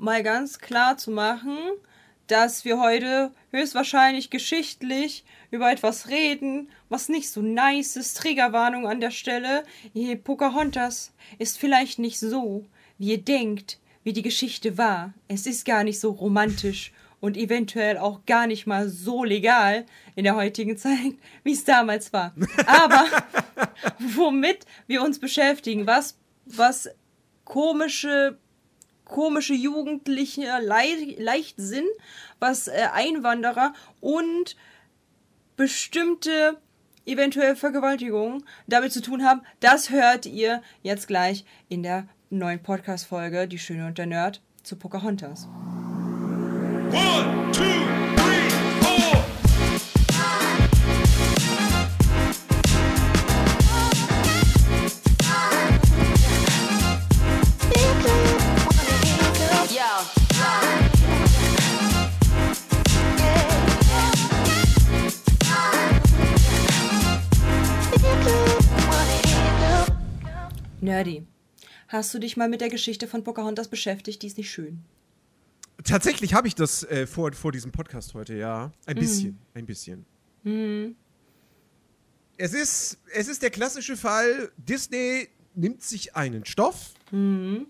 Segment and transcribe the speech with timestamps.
[0.00, 1.56] mal ganz klar zu machen,
[2.26, 8.16] dass wir heute höchstwahrscheinlich geschichtlich über etwas reden, was nicht so nice ist.
[8.16, 9.64] Triggerwarnung an der Stelle.
[9.92, 12.66] Hey, Pocahontas ist vielleicht nicht so,
[12.98, 15.12] wie ihr denkt, wie die Geschichte war.
[15.26, 20.24] Es ist gar nicht so romantisch und eventuell auch gar nicht mal so legal in
[20.24, 22.32] der heutigen Zeit, wie es damals war.
[22.66, 23.06] Aber
[23.98, 26.88] womit wir uns beschäftigen, was, was
[27.44, 28.38] komische
[29.10, 31.86] komische Jugendliche, Le Leichtsinn,
[32.38, 34.56] was äh, Einwanderer und
[35.56, 36.58] bestimmte
[37.04, 43.48] eventuelle Vergewaltigungen damit zu tun haben, das hört ihr jetzt gleich in der neuen Podcast-Folge
[43.48, 45.48] Die Schöne und der Nerd zu Pocahontas.
[46.92, 48.19] One, two,
[70.90, 71.24] Nerdy.
[71.86, 74.22] Hast du dich mal mit der Geschichte von Pocahontas beschäftigt?
[74.22, 74.80] Die ist nicht schön.
[75.84, 78.72] Tatsächlich habe ich das äh, vor, vor diesem Podcast heute, ja.
[78.86, 79.00] Ein mhm.
[79.00, 80.04] bisschen, ein bisschen.
[80.42, 80.96] Mhm.
[82.36, 87.66] Es, ist, es ist der klassische Fall, Disney nimmt sich einen Stoff mhm.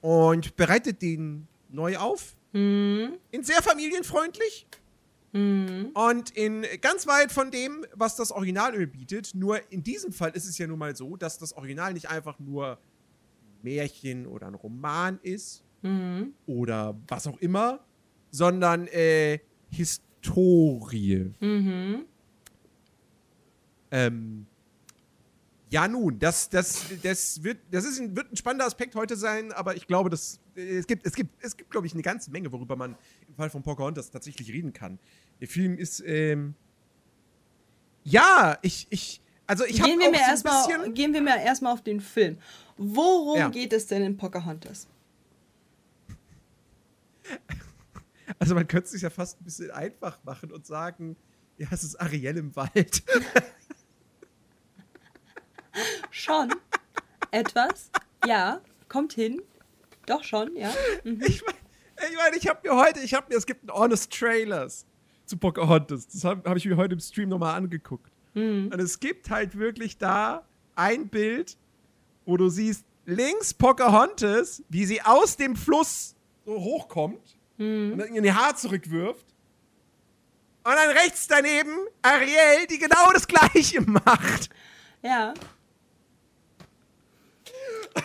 [0.00, 2.36] und bereitet den neu auf.
[2.52, 3.14] Mhm.
[3.32, 4.68] In sehr familienfreundlich.
[5.36, 5.90] Mhm.
[5.92, 10.46] Und in ganz weit von dem, was das Original bietet, nur in diesem Fall ist
[10.46, 12.78] es ja nun mal so, dass das Original nicht einfach nur
[13.62, 16.32] Märchen oder ein Roman ist mhm.
[16.46, 17.80] oder was auch immer,
[18.30, 21.34] sondern äh, Historie.
[21.40, 22.06] Mhm.
[23.90, 24.46] Ähm,
[25.68, 29.52] ja, nun, das, das, das, wird, das ist ein, wird ein spannender Aspekt heute sein,
[29.52, 32.52] aber ich glaube, dass, es gibt, es gibt, es gibt, glaube ich, eine ganze Menge,
[32.52, 35.00] worüber man im Fall von Pocahontas tatsächlich reden kann.
[35.40, 36.54] Der Film ist, ähm,
[38.04, 41.72] ja, ich, ich, also ich habe gehen, wir mir so erstmal, gehen wir mal erstmal
[41.72, 42.38] auf den Film.
[42.76, 43.48] Worum ja.
[43.48, 44.88] geht es denn in Pocahontas?
[48.40, 51.16] Also man könnte es sich ja fast ein bisschen einfach machen und sagen,
[51.58, 53.04] ja, es ist Ariel im Wald.
[56.10, 56.52] schon.
[57.30, 57.88] Etwas.
[58.26, 59.40] Ja, kommt hin.
[60.06, 60.74] Doch schon, ja.
[61.04, 61.22] Mhm.
[61.24, 61.58] Ich meine,
[62.10, 64.84] ich, mein, ich habe mir heute, ich habe mir, es gibt ein Honest Trailers
[65.26, 66.08] zu Pocahontas.
[66.08, 68.10] Das habe hab ich mir heute im Stream nochmal angeguckt.
[68.34, 68.70] Mhm.
[68.72, 70.44] Und es gibt halt wirklich da
[70.74, 71.56] ein Bild,
[72.24, 76.14] wo du siehst, links Pocahontas, wie sie aus dem Fluss
[76.44, 77.92] so hochkommt mhm.
[77.92, 79.24] und dann in ihr Haar zurückwirft.
[80.64, 81.70] Und dann rechts daneben
[82.02, 84.50] Ariel, die genau das gleiche macht.
[85.02, 85.32] Ja.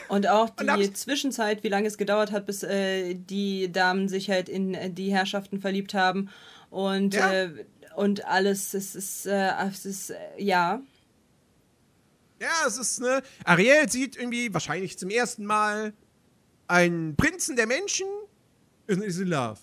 [0.07, 4.47] Und auch die Zwischenzeit, wie lange es gedauert hat, bis äh, die Damen sich halt
[4.47, 6.29] in äh, die Herrschaften verliebt haben
[6.71, 7.31] und, ja.
[7.31, 7.65] äh,
[7.95, 10.81] und alles, es ist, äh, es ist, äh, ja.
[12.39, 15.93] Ja, es ist, ne, Ariel sieht irgendwie wahrscheinlich zum ersten Mal
[16.67, 18.07] einen Prinzen der Menschen
[18.87, 19.59] und ist in love.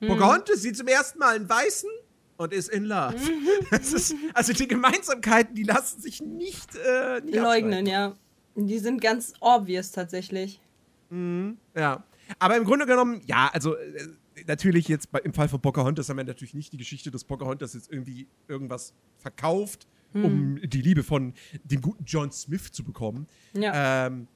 [0.00, 0.08] Hm.
[0.08, 1.88] Pocahontas sieht zum ersten Mal einen Weißen
[2.36, 3.16] und ist in love.
[3.70, 8.14] ist, also die Gemeinsamkeiten, die lassen sich nicht, äh, nicht leugnen, ja.
[8.54, 10.60] Die sind ganz obvious tatsächlich.
[11.08, 12.04] Mhm, ja.
[12.38, 14.08] Aber im Grunde genommen, ja, also äh,
[14.46, 17.74] natürlich jetzt bei, im Fall von Pocahontas haben wir natürlich nicht die Geschichte, dass Pocahontas
[17.74, 20.24] jetzt irgendwie irgendwas verkauft, hm.
[20.24, 23.26] um die Liebe von dem guten John Smith zu bekommen.
[23.54, 24.06] Ja.
[24.06, 24.28] Ähm,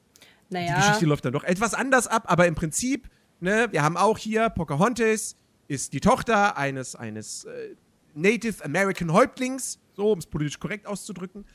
[0.49, 0.75] naja.
[0.75, 3.09] Die Geschichte läuft dann doch etwas anders ab, aber im Prinzip,
[3.39, 5.35] ne, wir haben auch hier Pocahontas
[5.67, 7.75] ist die Tochter eines, eines äh,
[8.13, 11.45] Native American Häuptlings, so um es politisch korrekt auszudrücken.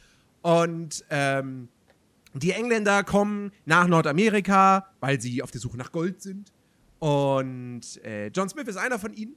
[0.42, 1.68] Und ähm,
[2.34, 6.52] die Engländer kommen nach Nordamerika, weil sie auf der Suche nach Gold sind.
[7.02, 9.34] Und äh, John Smith ist einer von ihnen.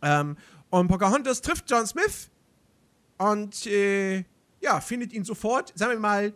[0.00, 0.38] Ähm,
[0.70, 2.30] und Pocahontas trifft John Smith
[3.18, 4.24] und äh,
[4.62, 6.32] ja, findet ihn sofort, sagen wir mal,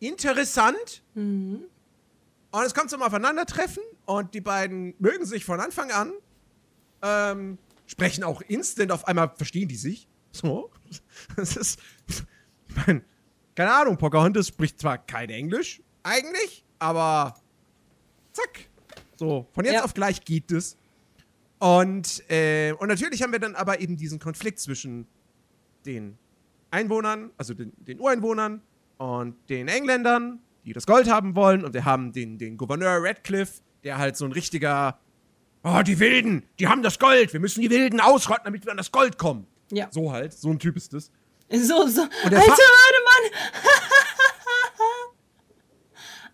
[0.00, 1.04] interessant.
[1.14, 1.62] Mhm.
[2.50, 6.12] Und es kommt zum Aufeinandertreffen und die beiden mögen sich von Anfang an.
[7.02, 10.08] Ähm, sprechen auch instant, auf einmal verstehen die sich.
[10.32, 10.72] So.
[11.36, 11.78] Das ist.
[12.08, 13.04] Ich meine,
[13.54, 17.36] keine Ahnung, Pocahontas spricht zwar kein Englisch, eigentlich, aber
[18.32, 18.68] zack.
[19.18, 19.84] So, von jetzt ja.
[19.84, 20.76] auf gleich geht es.
[21.58, 25.08] Und, äh, und natürlich haben wir dann aber eben diesen Konflikt zwischen
[25.84, 26.16] den
[26.70, 28.62] Einwohnern, also den, den Ureinwohnern
[28.98, 31.64] und den Engländern, die das Gold haben wollen.
[31.64, 35.00] Und wir haben den, den Gouverneur Radcliffe, der halt so ein richtiger,
[35.64, 38.76] oh, die Wilden, die haben das Gold, wir müssen die Wilden ausrotten, damit wir an
[38.76, 39.46] das Gold kommen.
[39.72, 39.88] Ja.
[39.90, 41.10] So halt, so ein Typ ist das.
[41.50, 42.02] So, so.
[42.02, 42.52] Alter, warte,
[43.04, 43.40] Mann!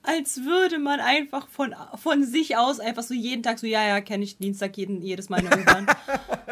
[0.04, 4.00] als würde man einfach von, von sich aus einfach so jeden Tag so, ja, ja,
[4.00, 5.86] kenne ich Dienstag jeden, jedes Mal irgendwann.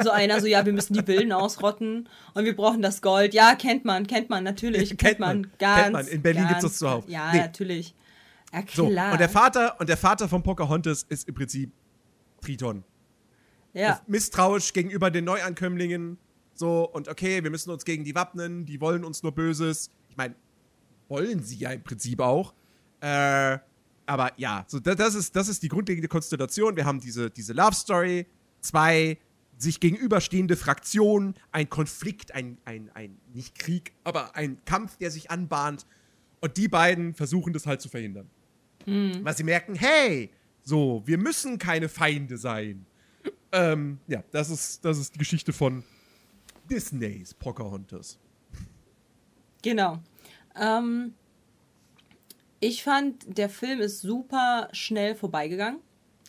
[0.03, 3.35] so einer so, ja, wir müssen die Willen ausrotten und wir brauchen das Gold.
[3.35, 4.89] Ja, kennt man, kennt man, natürlich.
[4.97, 5.83] kennt, kennt man, man, ganz.
[5.83, 6.07] Kennt man.
[6.07, 7.05] In Berlin gibt es das zuhauf.
[7.09, 7.41] Ja, nee.
[7.41, 7.95] natürlich.
[8.53, 9.09] Ja, klar.
[9.09, 11.73] So, und der Vater, und der Vater von Pocahontas ist im Prinzip
[12.41, 12.85] Triton.
[13.75, 14.01] Ja.
[14.07, 16.19] Misstrauisch gegenüber den Neuankömmlingen.
[16.55, 19.91] So, und okay, wir müssen uns gegen die wappnen, die wollen uns nur Böses.
[20.09, 20.35] Ich meine,
[21.09, 22.55] wollen sie ja im Prinzip auch.
[23.03, 23.59] Äh,
[24.07, 26.77] aber ja, so das, ist, das ist die grundlegende Konstellation.
[26.77, 28.27] Wir haben diese, diese Love Story,
[28.61, 29.19] zwei
[29.59, 35.31] sich gegenüberstehende Fraktionen, ein Konflikt, ein, ein, ein, nicht Krieg, aber ein Kampf, der sich
[35.31, 35.87] anbahnt.
[36.41, 38.29] Und die beiden versuchen das halt zu verhindern.
[38.87, 39.25] Mhm.
[39.25, 40.31] Weil sie merken, hey,
[40.63, 42.87] so, wir müssen keine Feinde sein.
[43.51, 45.83] Ähm, ja, das ist, das ist die Geschichte von
[46.71, 48.19] Disneys Pocahontas.
[49.63, 50.01] Genau.
[50.57, 51.15] Ähm,
[52.63, 55.81] ich fand, der Film ist super schnell vorbeigegangen.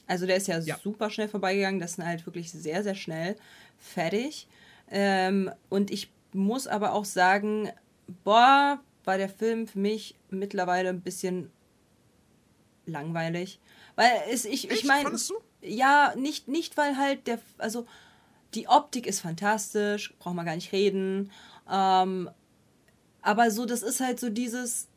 [0.07, 0.79] Also der ist ja, ja.
[0.81, 1.79] super schnell vorbeigegangen.
[1.79, 3.35] Das ist halt wirklich sehr, sehr schnell
[3.77, 4.47] fertig.
[4.89, 7.69] Ähm, und ich muss aber auch sagen,
[8.23, 11.51] boah, war der Film für mich mittlerweile ein bisschen
[12.87, 13.59] langweilig.
[13.95, 15.15] Weil es, ich, ich meine.
[15.61, 17.85] Ja, nicht, nicht, weil halt der, also
[18.55, 21.31] die Optik ist fantastisch, braucht man gar nicht reden.
[21.71, 22.27] Ähm,
[23.21, 24.89] aber so, das ist halt so dieses,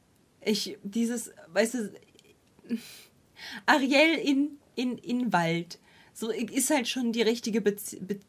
[0.46, 1.90] ich, dieses, weißt du,
[3.66, 5.78] Ariel in, in, in Wald.
[6.14, 8.20] So ist halt schon die richtige Be Be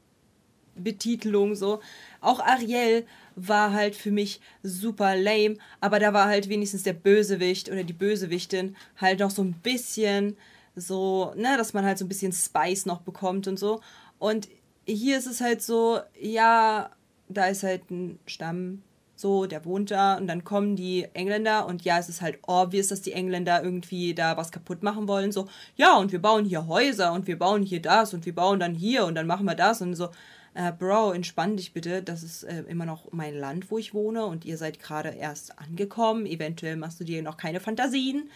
[0.75, 1.56] Betitelung.
[1.56, 1.81] So.
[2.22, 7.72] Auch Ariel war halt für mich super lame, aber da war halt wenigstens der Bösewicht
[7.72, 10.38] oder die Bösewichtin halt noch so ein bisschen
[10.75, 13.81] so, ne, dass man halt so ein bisschen Spice noch bekommt und so.
[14.19, 14.48] Und
[14.86, 16.92] hier ist es halt so, ja,
[17.28, 18.84] da ist halt ein Stamm,
[19.18, 22.90] so, der wohnt da und dann kommen die Engländer und ja, es ist halt obvious,
[22.90, 25.31] dass die Engländer irgendwie da was kaputt machen wollen.
[25.31, 28.60] So, ja, und wir bauen hier Häuser und wir bauen hier das und wir bauen
[28.60, 30.10] dann hier und dann machen wir das und so.
[30.54, 32.04] Äh, Bro, entspann dich bitte.
[32.04, 35.58] Das ist äh, immer noch mein Land, wo ich wohne und ihr seid gerade erst
[35.58, 36.28] angekommen.
[36.28, 38.30] Eventuell machst du dir noch keine Fantasien,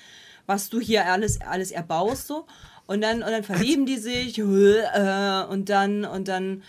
[0.48, 2.48] was du hier alles, alles erbaust, so.
[2.88, 6.64] Und dann, und dann verlieben die sich, äh, und dann, und dann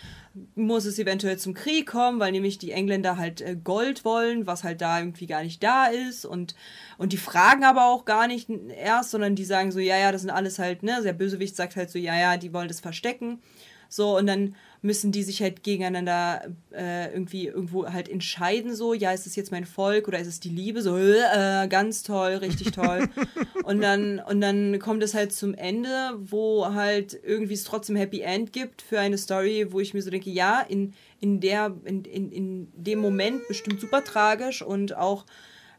[0.55, 4.63] muss es eventuell zum Krieg kommen, weil nämlich die Engländer halt äh, Gold wollen, was
[4.63, 6.55] halt da irgendwie gar nicht da ist und,
[6.97, 10.21] und die fragen aber auch gar nicht erst, sondern die sagen so, ja, ja, das
[10.21, 13.41] sind alles halt, ne, der Bösewicht sagt halt so, ja, ja, die wollen das verstecken.
[13.89, 16.41] So, und dann müssen die sich halt gegeneinander
[16.71, 20.41] äh, irgendwie irgendwo halt entscheiden, so, ja, ist es jetzt mein Volk oder ist es
[20.41, 20.81] die Liebe?
[20.81, 23.07] So, äh, ganz toll, richtig toll.
[23.63, 28.21] und dann, und dann kommt es halt zum Ende, wo halt irgendwie es trotzdem Happy
[28.21, 32.03] End gibt für eine Story, wo ich mir so denke, ja, in, in der, in,
[32.03, 35.25] in, in dem Moment bestimmt super tragisch und auch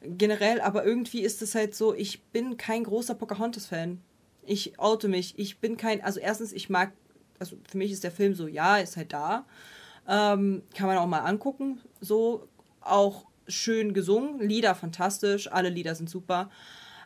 [0.01, 4.01] generell, aber irgendwie ist es halt so, ich bin kein großer Pocahontas-Fan.
[4.47, 5.39] Ich oute mich.
[5.39, 6.93] Ich bin kein, also erstens, ich mag
[7.39, 9.45] also für mich ist der Film so, ja, ist halt da.
[10.09, 11.81] Ähm, kann man auch mal angucken.
[12.01, 12.49] So
[12.81, 16.51] auch schön gesungen, Lieder fantastisch, alle Lieder sind super.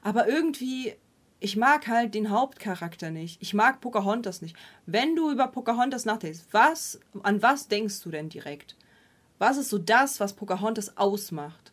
[0.03, 0.95] Aber irgendwie,
[1.41, 3.41] ich mag halt den Hauptcharakter nicht.
[3.43, 4.57] Ich mag Pocahontas nicht.
[4.87, 8.77] Wenn du über Pocahontas nachdenkst, was, an was denkst du denn direkt?
[9.39, 11.73] Was ist so das, was Pocahontas ausmacht?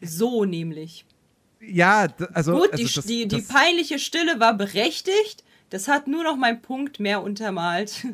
[0.00, 1.06] So nämlich.
[1.68, 2.52] Ja, also.
[2.52, 5.44] Gut, also die, das, die, die das, peinliche Stille war berechtigt.
[5.70, 8.06] Das hat nur noch meinen Punkt mehr untermalt.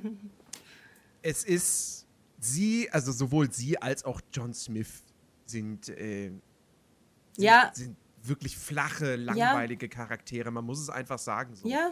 [1.23, 2.07] es ist
[2.39, 5.03] sie, also sowohl sie als auch John Smith
[5.47, 6.43] sind, äh, sind,
[7.37, 7.71] ja.
[7.75, 9.93] sind wirklich flache, langweilige ja.
[9.93, 10.51] Charaktere.
[10.51, 11.55] Man muss es einfach sagen.
[11.55, 11.69] So.
[11.69, 11.89] Ja.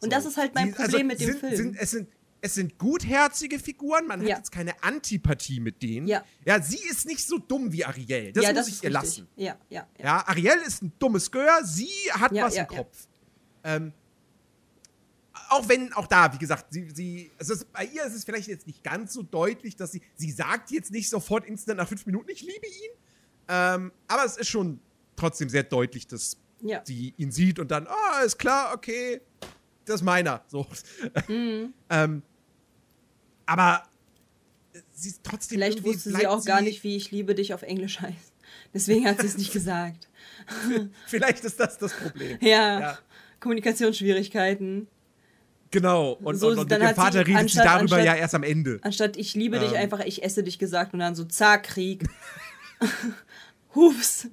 [0.00, 0.08] Und so.
[0.10, 1.56] das ist halt mein die, also Problem also mit dem sind, Film.
[1.56, 2.08] Sind, es sind
[2.40, 4.30] es sind gutherzige Figuren, man ja.
[4.30, 6.06] hat jetzt keine Antipathie mit denen.
[6.06, 6.24] Ja.
[6.44, 8.32] ja, sie ist nicht so dumm wie Ariel.
[8.32, 8.92] Das ja, muss das ich ihr richtig.
[8.92, 9.28] lassen.
[9.36, 10.28] Ja, ja, ja, ja.
[10.28, 13.08] Ariel ist ein dummes Gör, sie hat was im Kopf.
[13.64, 13.92] Ähm,
[15.50, 18.48] auch wenn, auch da, wie gesagt, sie, sie also es, bei ihr ist es vielleicht
[18.48, 22.06] jetzt nicht ganz so deutlich, dass sie, sie sagt jetzt nicht sofort instant nach fünf
[22.06, 22.90] Minuten, ich liebe ihn.
[23.48, 24.80] Ähm, aber es ist schon
[25.16, 26.36] trotzdem sehr deutlich, dass
[26.84, 29.20] sie ihn sieht und dann, ah, oh, ist klar, okay,
[29.84, 30.44] das ist meiner.
[30.48, 30.66] So.
[31.28, 31.72] Mhm.
[31.90, 32.22] ähm,
[33.48, 33.82] aber
[34.92, 35.56] sie ist trotzdem.
[35.56, 38.32] Vielleicht wusste sie auch sie gar nicht, wie ich liebe dich auf Englisch heißt.
[38.74, 40.08] Deswegen hat sie es nicht gesagt.
[41.06, 42.38] Vielleicht ist das das Problem.
[42.40, 42.80] Ja.
[42.80, 42.98] ja.
[43.40, 44.86] Kommunikationsschwierigkeiten.
[45.70, 46.12] Genau.
[46.12, 48.42] Und, so, und, und mit dem Vater redet anstatt, sie darüber anstatt, ja erst am
[48.42, 48.78] Ende.
[48.82, 49.62] Anstatt ich liebe ähm.
[49.62, 52.04] dich einfach, ich esse dich gesagt und dann so zack, Krieg.
[53.74, 54.28] Hups.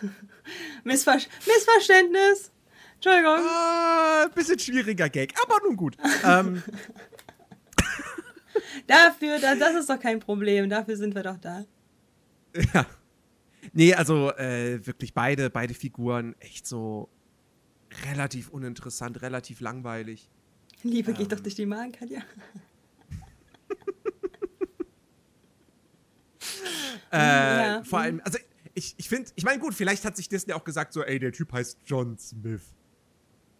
[0.84, 2.50] Missver Missverständnis.
[2.94, 3.38] Entschuldigung.
[3.38, 5.96] Ah, bisschen schwieriger Gag, aber nun gut.
[6.24, 6.62] ähm,
[8.86, 10.68] Dafür, das ist doch kein Problem.
[10.68, 11.64] Dafür sind wir doch da.
[12.72, 12.86] Ja.
[13.72, 17.08] Nee, also äh, wirklich beide, beide Figuren echt so
[18.04, 20.28] relativ uninteressant, relativ langweilig.
[20.82, 21.16] Liebe ähm.
[21.16, 22.20] geht doch durch die Magen, Katja.
[27.12, 27.82] äh, ja.
[27.84, 28.38] Vor allem, also
[28.74, 31.32] ich, ich finde, ich meine, gut, vielleicht hat sich Disney auch gesagt, so, ey, der
[31.32, 32.74] Typ heißt John Smith.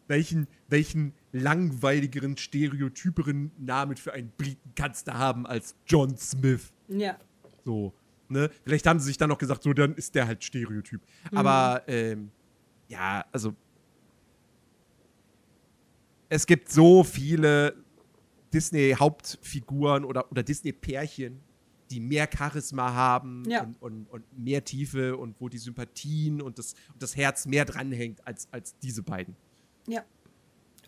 [0.06, 6.72] Welchen, welchen langweiligeren, stereotyperen Namen für einen Briten kannst du haben als John Smith?
[6.88, 7.18] Ja.
[7.64, 7.94] So,
[8.28, 8.50] ne?
[8.64, 11.00] Vielleicht haben sie sich dann noch gesagt, so, dann ist der halt Stereotyp.
[11.30, 11.38] Mhm.
[11.38, 12.30] Aber, ähm,
[12.88, 13.54] ja, also.
[16.28, 17.76] Es gibt so viele
[18.52, 21.40] Disney-Hauptfiguren oder, oder Disney-Pärchen,
[21.90, 23.62] die mehr Charisma haben ja.
[23.62, 27.64] und, und, und, mehr Tiefe und wo die Sympathien und das, und das Herz mehr
[27.64, 29.36] dranhängt als, als diese beiden.
[29.86, 30.04] Ja,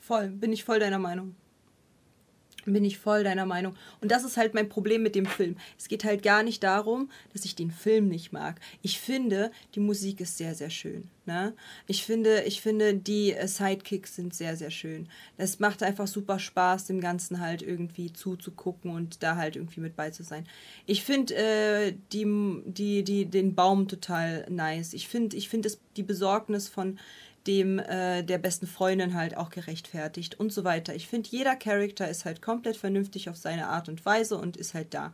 [0.00, 1.34] voll, bin ich voll deiner Meinung.
[2.64, 3.76] Bin ich voll deiner Meinung.
[4.00, 5.56] Und das ist halt mein Problem mit dem Film.
[5.78, 8.60] Es geht halt gar nicht darum, dass ich den Film nicht mag.
[8.82, 11.08] Ich finde, die Musik ist sehr, sehr schön.
[11.26, 11.54] Ne?
[11.86, 15.08] Ich finde, ich finde, die äh, Sidekicks sind sehr, sehr schön.
[15.38, 19.94] Das macht einfach super Spaß, dem Ganzen halt irgendwie zuzugucken und da halt irgendwie mit
[19.94, 20.44] bei zu sein.
[20.86, 22.24] Ich finde äh, die,
[22.64, 24.92] die, die, den Baum total nice.
[24.92, 26.98] Ich finde, ich finde die Besorgnis von
[27.46, 30.94] dem äh, der besten Freundin halt auch gerechtfertigt und so weiter.
[30.94, 34.74] Ich finde, jeder Charakter ist halt komplett vernünftig auf seine Art und Weise und ist
[34.74, 35.12] halt da.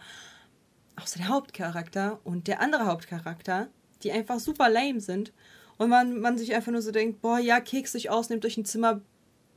[0.97, 3.69] Außer der Hauptcharakter und der andere Hauptcharakter,
[4.03, 5.33] die einfach super lame sind
[5.79, 8.57] und man, man sich einfach nur so denkt, boah, ja, keks dich aus, nehmt euch
[8.57, 9.01] ein Zimmer,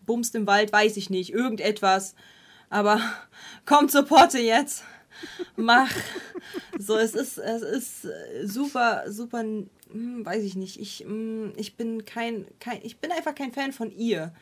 [0.06, 2.16] bumst im Wald, weiß ich nicht, irgendetwas.
[2.70, 3.00] Aber
[3.66, 4.84] kommt zur Porte jetzt.
[5.56, 5.92] Mach.
[6.78, 8.08] So, es ist, es ist
[8.44, 9.44] super, super
[9.92, 13.72] hm, weiß ich nicht, ich, hm, ich bin kein, kein, ich bin einfach kein Fan
[13.72, 14.34] von ihr.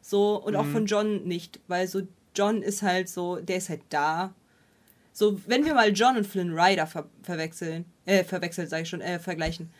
[0.00, 0.58] So, und mhm.
[0.58, 2.02] auch von John nicht, weil so
[2.34, 4.34] John ist halt so, der ist halt da.
[5.12, 9.02] So, wenn wir mal John und Flynn Rider ver verwechseln, äh, verwechseln, sag ich schon,
[9.02, 9.70] äh, vergleichen.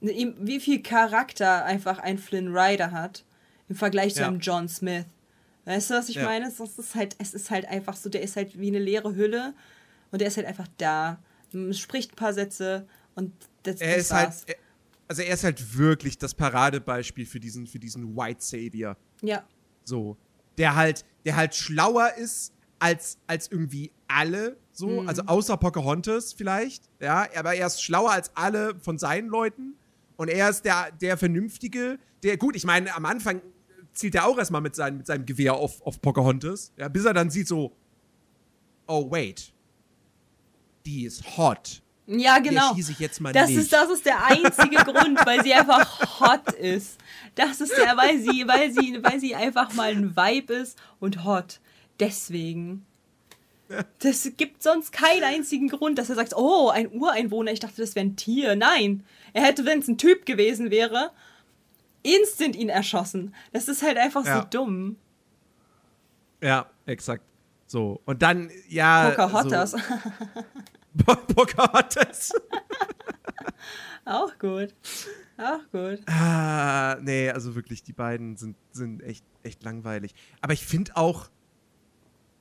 [0.00, 3.24] Wie viel Charakter einfach ein Flynn Rider hat
[3.68, 4.28] im Vergleich zu ja.
[4.28, 5.06] einem John Smith.
[5.64, 6.24] Weißt du, was ich ja.
[6.24, 6.46] meine?
[6.46, 9.52] Es ist halt, es ist halt einfach so, der ist halt wie eine leere Hülle
[10.10, 11.22] und der ist halt einfach da.
[11.72, 14.44] Spricht ein paar Sätze und das, er das ist halt war's.
[14.46, 14.58] halt,
[15.08, 18.96] also er ist halt wirklich das Paradebeispiel für diesen, für diesen White Savior.
[19.22, 19.44] Ja.
[19.84, 20.16] So.
[20.58, 25.08] Der halt, der halt schlauer ist als, als irgendwie alle, so, mhm.
[25.08, 29.74] also außer Pocahontas vielleicht, ja, aber er ist schlauer als alle von seinen Leuten
[30.16, 33.40] und er ist der, der Vernünftige, der, gut, ich meine, am Anfang
[33.92, 37.14] zielt er auch erstmal mit, sein, mit seinem Gewehr auf, auf Pocahontas, ja, bis er
[37.14, 37.76] dann sieht so,
[38.86, 39.52] oh wait,
[40.88, 41.82] die ist hot.
[42.06, 42.74] Ja, genau.
[42.74, 43.58] Ich jetzt mal das nicht.
[43.58, 46.98] ist das ist der einzige Grund, weil sie einfach hot ist.
[47.34, 51.24] Das ist der, weil sie, weil sie, weil sie einfach mal ein Vibe ist und
[51.24, 51.60] hot.
[52.00, 52.86] Deswegen.
[53.98, 57.94] Das gibt sonst keinen einzigen Grund, dass er sagt, oh, ein Ureinwohner, ich dachte, das
[57.94, 58.56] wäre ein Tier.
[58.56, 59.04] Nein,
[59.34, 61.10] er hätte, wenn es ein Typ gewesen wäre,
[62.02, 63.34] instant ihn erschossen.
[63.52, 64.40] Das ist halt einfach ja.
[64.40, 64.96] so dumm.
[66.40, 67.22] Ja, exakt.
[67.66, 69.10] So, und dann, ja.
[69.10, 69.72] Pocahontas.
[69.72, 69.78] So,
[70.96, 72.32] Pocahontas.
[74.04, 74.74] Auch gut.
[75.36, 76.00] Auch gut.
[76.08, 80.14] Ah, nee, also wirklich, die beiden sind, sind echt, echt langweilig.
[80.40, 81.28] Aber ich finde auch,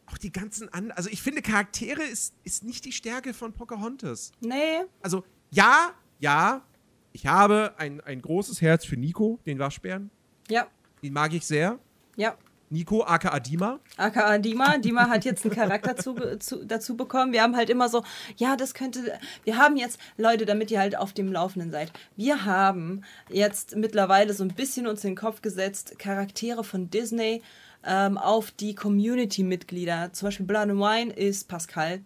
[0.05, 4.31] auch die ganzen anderen, also ich finde, Charaktere ist, ist nicht die Stärke von Pocahontas.
[4.39, 4.83] Nee.
[5.01, 6.65] Also, ja, ja,
[7.11, 10.09] ich habe ein, ein großes Herz für Nico, den Waschbären.
[10.49, 10.67] Ja.
[11.03, 11.79] Den mag ich sehr.
[12.15, 12.37] Ja.
[12.69, 13.79] Nico, aka Dima.
[13.95, 14.77] Aka Dima.
[14.77, 17.31] Dima hat jetzt einen Charakter zu, zu, dazu bekommen.
[17.31, 18.03] Wir haben halt immer so,
[18.35, 22.43] ja, das könnte, wir haben jetzt, Leute, damit ihr halt auf dem Laufenden seid, wir
[22.43, 27.41] haben jetzt mittlerweile so ein bisschen uns in den Kopf gesetzt, Charaktere von Disney
[27.85, 30.11] ähm, auf die Community-Mitglieder.
[30.11, 32.01] Zum Beispiel Blood and Wine ist Pascal.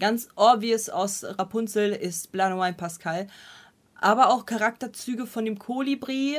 [0.00, 3.28] Ganz obvious aus Rapunzel ist Blood and Wine Pascal.
[4.00, 6.38] Aber auch Charakterzüge von dem Kolibri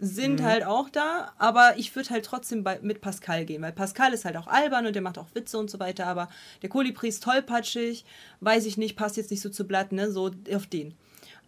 [0.00, 0.44] sind mhm.
[0.44, 4.24] halt auch da, aber ich würde halt trotzdem bei, mit Pascal gehen, weil Pascal ist
[4.24, 6.28] halt auch albern und der macht auch Witze und so weiter, aber
[6.62, 8.04] der Kolibri ist tollpatschig,
[8.40, 10.94] weiß ich nicht, passt jetzt nicht so zu Blatt, ne, so auf den.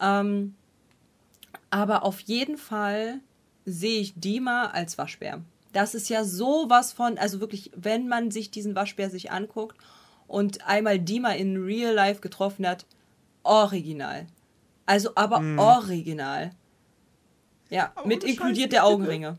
[0.01, 0.55] Ähm,
[1.71, 3.21] aber auf jeden Fall
[3.65, 5.43] sehe ich Dima als Waschbär.
[5.73, 9.77] Das ist ja sowas von, also wirklich, wenn man sich diesen Waschbär sich anguckt
[10.27, 12.87] und einmal Dima in Real Life getroffen hat,
[13.43, 14.27] original.
[14.87, 15.59] Also aber mhm.
[15.59, 16.53] original.
[17.71, 19.39] Ja, Aber mit inkludiert der Augenringe.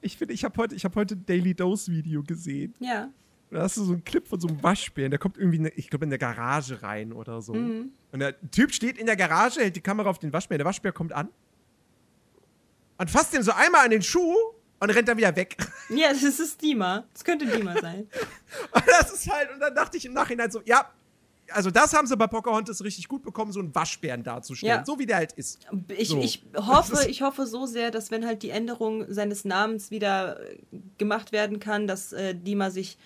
[0.00, 2.74] Ich finde, ich habe heute, hab heute ein Daily Dose Video gesehen.
[2.78, 3.10] Ja.
[3.50, 6.04] Da hast du so einen Clip von so einem Waschbären, der kommt irgendwie, ich glaube,
[6.04, 7.54] in der Garage rein oder so.
[7.54, 7.92] Mhm.
[8.12, 10.92] Und der Typ steht in der Garage, hält die Kamera auf den Waschbären, der Waschbär
[10.92, 11.28] kommt an
[12.98, 14.34] und fasst ihm so einmal an den Schuh
[14.80, 15.56] und rennt dann wieder weg.
[15.88, 17.04] Ja, das ist Dima.
[17.12, 18.00] Das könnte Dima sein.
[18.72, 20.90] und das ist halt, und dann dachte ich im Nachhinein so, ja,
[21.52, 24.84] also das haben sie bei Pocahontas richtig gut bekommen, so einen Waschbären darzustellen, Ja.
[24.84, 25.60] so wie der halt ist.
[25.96, 26.20] Ich, So.
[26.20, 30.56] ich hoffe, ich hoffe so sehr, dass wenn halt die Änderung seines Namens wieder äh,
[30.98, 32.98] gemacht werden kann, dass äh, Dima sich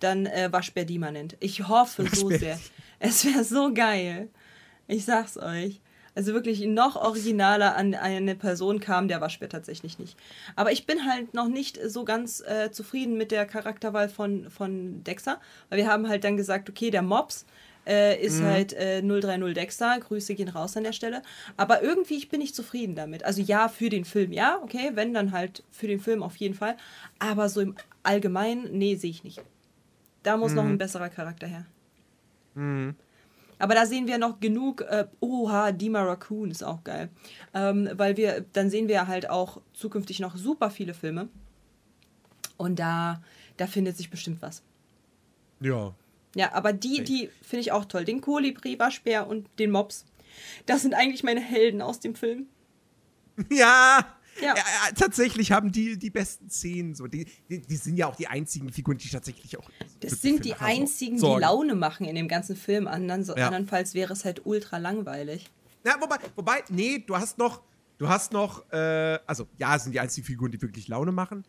[0.00, 1.36] dann äh, Waschbär Dima nennt.
[1.40, 2.38] Ich hoffe so Waschbär.
[2.38, 2.60] sehr.
[2.98, 4.28] Es wäre so geil.
[4.88, 5.80] Ich sag's euch.
[6.14, 10.16] Also wirklich noch originaler an eine Person kam der Waschbär tatsächlich nicht.
[10.54, 15.04] Aber ich bin halt noch nicht so ganz äh, zufrieden mit der Charakterwahl von, von
[15.04, 15.38] Dexter,
[15.68, 17.44] weil wir haben halt dann gesagt, okay, der Mops
[17.86, 19.98] äh, ist halt äh, 030 Dexter.
[20.00, 21.22] Grüße gehen raus an der Stelle.
[21.56, 23.24] Aber irgendwie ich bin ich zufrieden damit.
[23.24, 26.54] Also ja, für den Film, ja, okay, wenn dann halt für den Film auf jeden
[26.54, 26.76] Fall.
[27.18, 29.40] Aber so im Allgemeinen, nee, sehe ich nicht.
[30.22, 31.66] Da muss noch ein besserer Charakter her.
[33.58, 37.08] Aber da sehen wir noch genug, äh, oha, Dima Raccoon ist auch geil.
[37.54, 41.28] Ähm, weil wir, dann sehen wir halt auch zukünftig noch super viele Filme.
[42.56, 43.22] Und da,
[43.56, 44.62] da findet sich bestimmt was.
[45.60, 45.94] Ja.
[46.36, 48.04] Ja, aber die, die finde ich auch toll.
[48.04, 50.04] Den Kolibri, Waschbär und den Mops.
[50.66, 52.46] Das sind eigentlich meine Helden aus dem Film.
[53.50, 54.06] Ja.
[54.40, 54.54] Ja.
[54.54, 54.64] Ja,
[54.94, 57.06] tatsächlich haben die die besten Szenen so.
[57.06, 59.68] Die, die, die sind ja auch die einzigen Figuren, die tatsächlich auch.
[60.00, 61.40] Das sind die einzigen, die sorgen.
[61.40, 62.86] Laune machen in dem ganzen Film.
[62.86, 63.46] Andern, Ja.
[63.46, 65.50] Andernfalls wäre es halt ultra langweilig.
[65.86, 67.62] Ja, wobei, wobei, nee, du hast noch,
[67.96, 71.44] du hast noch, äh, also ja, es sind die einzigen Figuren, die wirklich Laune machen.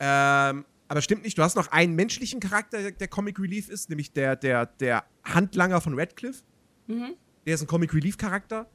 [0.00, 3.88] Ähm, aber stimmt nicht, du hast noch einen menschlichen Charakter, der, der Comic Relief ist,
[3.90, 6.42] nämlich der, der, der Handlanger von Radcliffe.
[6.86, 7.14] Mhm.
[7.46, 8.68] Der ist ein Comic Relief Charakter.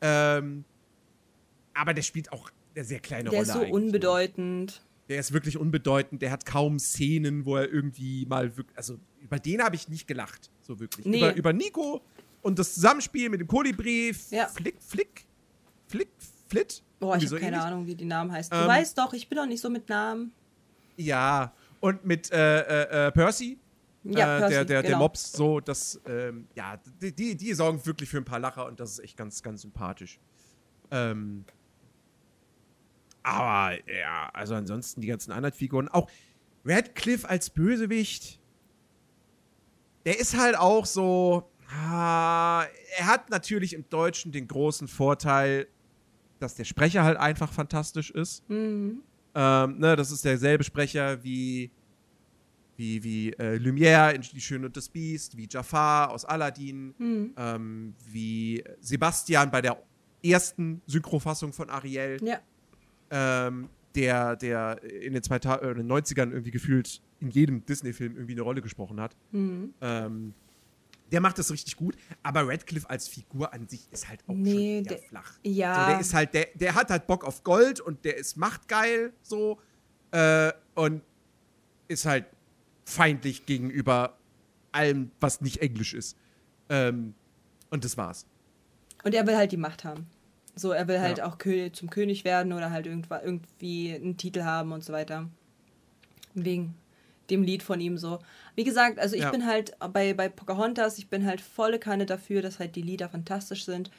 [0.00, 0.64] Ähm,
[1.74, 3.42] aber der spielt auch eine sehr kleine Der Rolle.
[3.42, 3.72] ist so eigentlich.
[3.72, 4.82] unbedeutend.
[5.08, 9.38] Der ist wirklich unbedeutend, der hat kaum Szenen, wo er irgendwie mal wirklich, also über
[9.38, 11.06] den habe ich nicht gelacht, so wirklich.
[11.06, 11.18] Nee.
[11.18, 12.02] Über, über Nico
[12.42, 14.46] und das Zusammenspiel mit dem Kolibri, Ja.
[14.48, 15.24] Flick, Flick,
[15.86, 16.08] Flick,
[16.48, 16.82] Flit.
[17.00, 17.62] Boah, ich habe so keine ähnlich.
[17.62, 18.50] Ahnung, wie die Namen heißen.
[18.50, 20.32] Du Ähm, weißt doch, ich bin doch nicht so mit Namen.
[20.98, 23.58] Ja, und mit äh, äh, äh, Percy,
[24.02, 24.98] Ja, äh, der, der, der genau.
[24.98, 28.80] Mops, so, das, ähm, ja, die, die, die sorgen wirklich für ein paar Lacher und
[28.80, 30.18] das ist echt ganz, ganz sympathisch.
[30.90, 31.44] Ähm,
[33.22, 36.10] aber, ja, also ansonsten die ganzen anderen Figuren, auch
[36.64, 38.40] Radcliffe als Bösewicht,
[40.04, 42.64] der ist halt auch so, ah,
[42.96, 45.68] er hat natürlich im Deutschen den großen Vorteil,
[46.40, 48.48] dass der Sprecher halt einfach fantastisch ist.
[48.48, 49.02] Mhm.
[49.34, 51.70] Ähm, ne, das ist derselbe Sprecher wie,
[52.76, 57.32] wie, wie äh, Lumière in Die Schöne und das Biest, wie Jafar aus Aladdin, Mhm.
[57.36, 59.82] ähm, wie Sebastian bei der
[60.24, 62.38] ersten Synchrofassung von Ariel, Ja.
[63.10, 68.14] ähm, der, der in den, 2000, äh, in den 90ern irgendwie gefühlt in jedem Disney-Film
[68.14, 69.16] irgendwie eine Rolle gesprochen hat.
[69.32, 69.74] Mhm.
[69.80, 70.34] Ähm,
[71.12, 74.82] der macht das richtig gut, aber Radcliffe als Figur an sich ist halt auch Nee,
[74.84, 75.32] schon eher flach.
[75.42, 75.74] ja.
[75.74, 79.12] So, der ist halt, der, der hat halt Bock auf Gold und der ist machtgeil
[79.22, 79.58] so
[80.10, 81.02] äh, und
[81.88, 82.26] ist halt
[82.84, 84.18] feindlich gegenüber
[84.72, 86.16] allem, was nicht Englisch ist.
[86.68, 87.14] Ähm,
[87.70, 88.26] und das war's.
[89.04, 90.06] Und er will halt die Macht haben.
[90.54, 91.26] So, er will halt Ja.
[91.26, 95.28] auch Kö zum König werden oder halt irgendwie einen Titel haben und so weiter.
[96.34, 96.74] Wegen
[97.30, 98.18] dem Lied von ihm so.
[98.54, 99.30] Wie gesagt, also ich Ja.
[99.30, 103.08] bin halt bei, bei Pocahontas, ich bin halt volle Kanne dafür, dass halt die Lieder
[103.08, 103.90] fantastisch sind.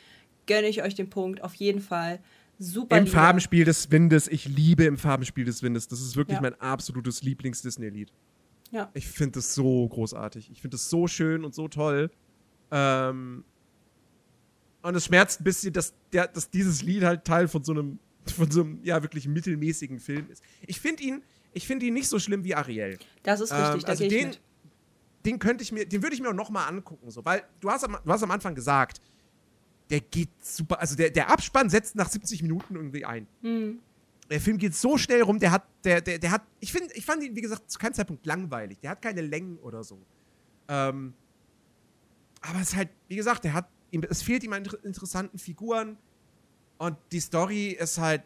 [0.48, 2.20] Gönne ich euch den Punkt, auf jeden Fall.
[2.58, 3.16] Super Im Lieder.
[3.18, 5.88] Farbenspiel des Windes, ich liebe im Farbenspiel des Windes.
[5.88, 6.42] Das ist wirklich Ja.
[6.42, 8.12] mein absolutes Lieblings-Disney-Lied.
[8.72, 8.90] Ja.
[8.94, 10.50] Ich finde das so großartig.
[10.52, 12.12] Ich finde das so schön und so toll.
[12.72, 13.44] Ähm,
[14.82, 18.00] und es schmerzt ein bisschen, dass, der, dass dieses Lied halt Teil von so einem,
[18.26, 20.44] von so einem, ja, wirklich mittelmäßigen Film ist.
[20.68, 22.98] Ich finde ihn, ich finde ihn nicht so schlimm wie Ariel.
[23.24, 24.36] Das ist richtig, Ähm, da also ich den,
[25.26, 27.70] den könnte ich mir, den würde ich mir auch noch mal angucken, so, weil du
[27.70, 29.02] hast, am, du hast am Anfang gesagt,
[29.90, 33.28] der geht super, also der, der Abspann setzt nach 70 Minuten irgendwie ein.
[33.42, 33.80] Mhm.
[34.30, 37.04] Der Film geht so schnell rum, der hat, der, der, der hat, ich finde, ich
[37.04, 38.80] fand ihn, wie gesagt, zu keinem Zeitpunkt langweilig.
[38.80, 40.00] Der hat keine Längen oder so.
[40.68, 41.16] Ähm,
[42.42, 45.98] aber es ist halt, wie gesagt, der hat, es fehlt ihm an inter interessanten Figuren
[46.78, 48.22] und die Story ist halt,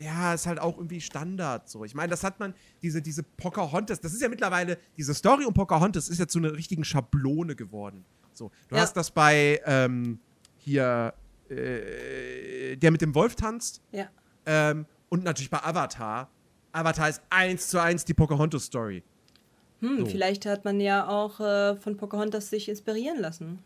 [0.00, 1.84] ja, ist halt auch irgendwie Standard so.
[1.84, 5.52] Ich meine, das hat man, diese, diese Pocahontas, das ist ja mittlerweile, diese Story um
[5.54, 8.04] Pocahontas ist ja zu einer richtigen Schablone geworden.
[8.32, 8.82] So, du Ja.
[8.82, 10.20] hast das bei, ähm,
[10.58, 11.14] hier,
[11.50, 14.08] äh, der mit dem Wolf tanzt Ja.
[14.46, 16.30] ähm, und natürlich bei Avatar.
[16.72, 19.02] Avatar ist eins zu eins die Pocahontas-Story.
[19.80, 20.06] Hm, So.
[20.06, 23.58] vielleicht hat man ja auch äh, von Pocahontas sich inspirieren lassen.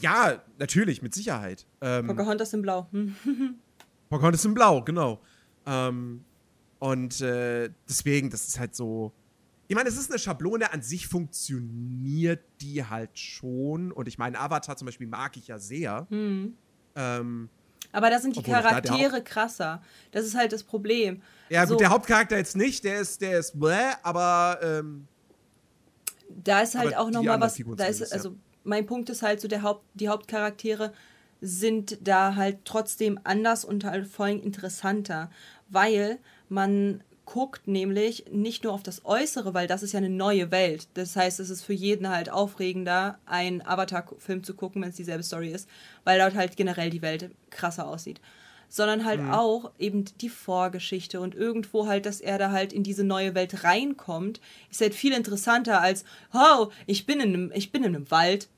[0.00, 1.66] Ja, natürlich, mit Sicherheit.
[1.80, 2.86] Ähm, Pocahontas in Blau.
[2.92, 3.14] Hm.
[4.08, 5.20] Pocahontas in Blau, genau.
[5.66, 6.24] Ähm,
[6.78, 9.12] und äh, deswegen, das ist halt so.
[9.66, 13.92] Ich meine, es ist eine Schablone, an sich funktioniert die halt schon.
[13.92, 16.06] Und ich meine, Avatar zum Beispiel mag ich ja sehr.
[16.08, 16.54] Hm.
[16.96, 17.50] Ähm,
[17.92, 19.82] Aber da sind die Obwohl doch da Charaktere krasser.
[20.10, 21.20] Das ist halt das Problem.
[21.50, 21.76] ja, gut, So.
[21.76, 25.06] der Hauptcharakter jetzt nicht, der ist, der ist bläh, aber ähm,
[26.28, 29.84] da ist halt auch nochmal was, ist, also mein Punkt ist halt so, der Haupt,
[29.94, 30.92] die Hauptcharaktere
[31.40, 35.30] sind da halt trotzdem anders und halt vor allem interessanter,
[35.68, 40.50] weil man guckt nämlich nicht nur auf das Äußere, weil das ist ja eine neue
[40.50, 40.88] Welt.
[40.94, 45.22] Das heißt, es ist für jeden halt aufregender, einen Avatar-Film zu gucken, wenn es dieselbe
[45.22, 45.68] Story ist,
[46.04, 48.18] weil dort halt generell die Welt krasser aussieht.
[48.70, 53.04] Sondern halt auch eben die Vorgeschichte und irgendwo halt, dass er da halt in diese
[53.04, 57.84] neue Welt reinkommt, ist halt viel interessanter als, oh, ich bin in einem, ich bin
[57.84, 58.48] in einem Wald.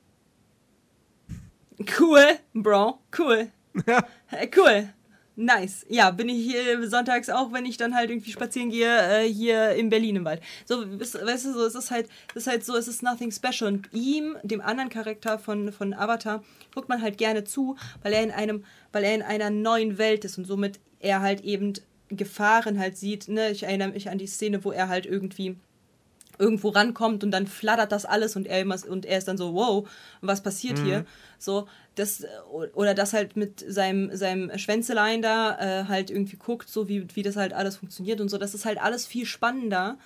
[1.98, 3.50] Cool, Bro, cool.
[4.32, 4.88] Äh, Cool.
[5.36, 5.86] Nice.
[5.88, 9.70] Ja, bin ich hier sonntags auch, wenn ich dann halt irgendwie spazieren gehe, äh, hier
[9.70, 10.42] in Berlin im Wald.
[10.66, 13.32] So, weißt weißt du, so, es ist halt, es ist halt so, es ist nothing
[13.32, 13.72] special.
[13.72, 18.22] Und ihm, dem anderen Charakter von, von Avatar, guckt man halt gerne zu, weil er
[18.22, 21.72] in einem, weil er in einer neuen Welt ist und somit er halt eben
[22.08, 23.28] Gefahren halt sieht.
[23.28, 23.50] Ne?
[23.50, 25.56] Ich erinnere mich an die Szene, wo er halt irgendwie
[26.40, 29.54] irgendwo rankommt und dann flattert das alles und er, immer, und er ist dann so,
[29.54, 29.88] wow,
[30.20, 31.04] was passiert hier?
[31.38, 32.24] So, das,
[32.74, 37.22] oder das halt mit seinem, seinem Schwänzelein da äh, halt irgendwie guckt, so wie, wie
[37.22, 38.38] das halt alles funktioniert und so.
[38.38, 39.98] Das ist halt alles viel spannender,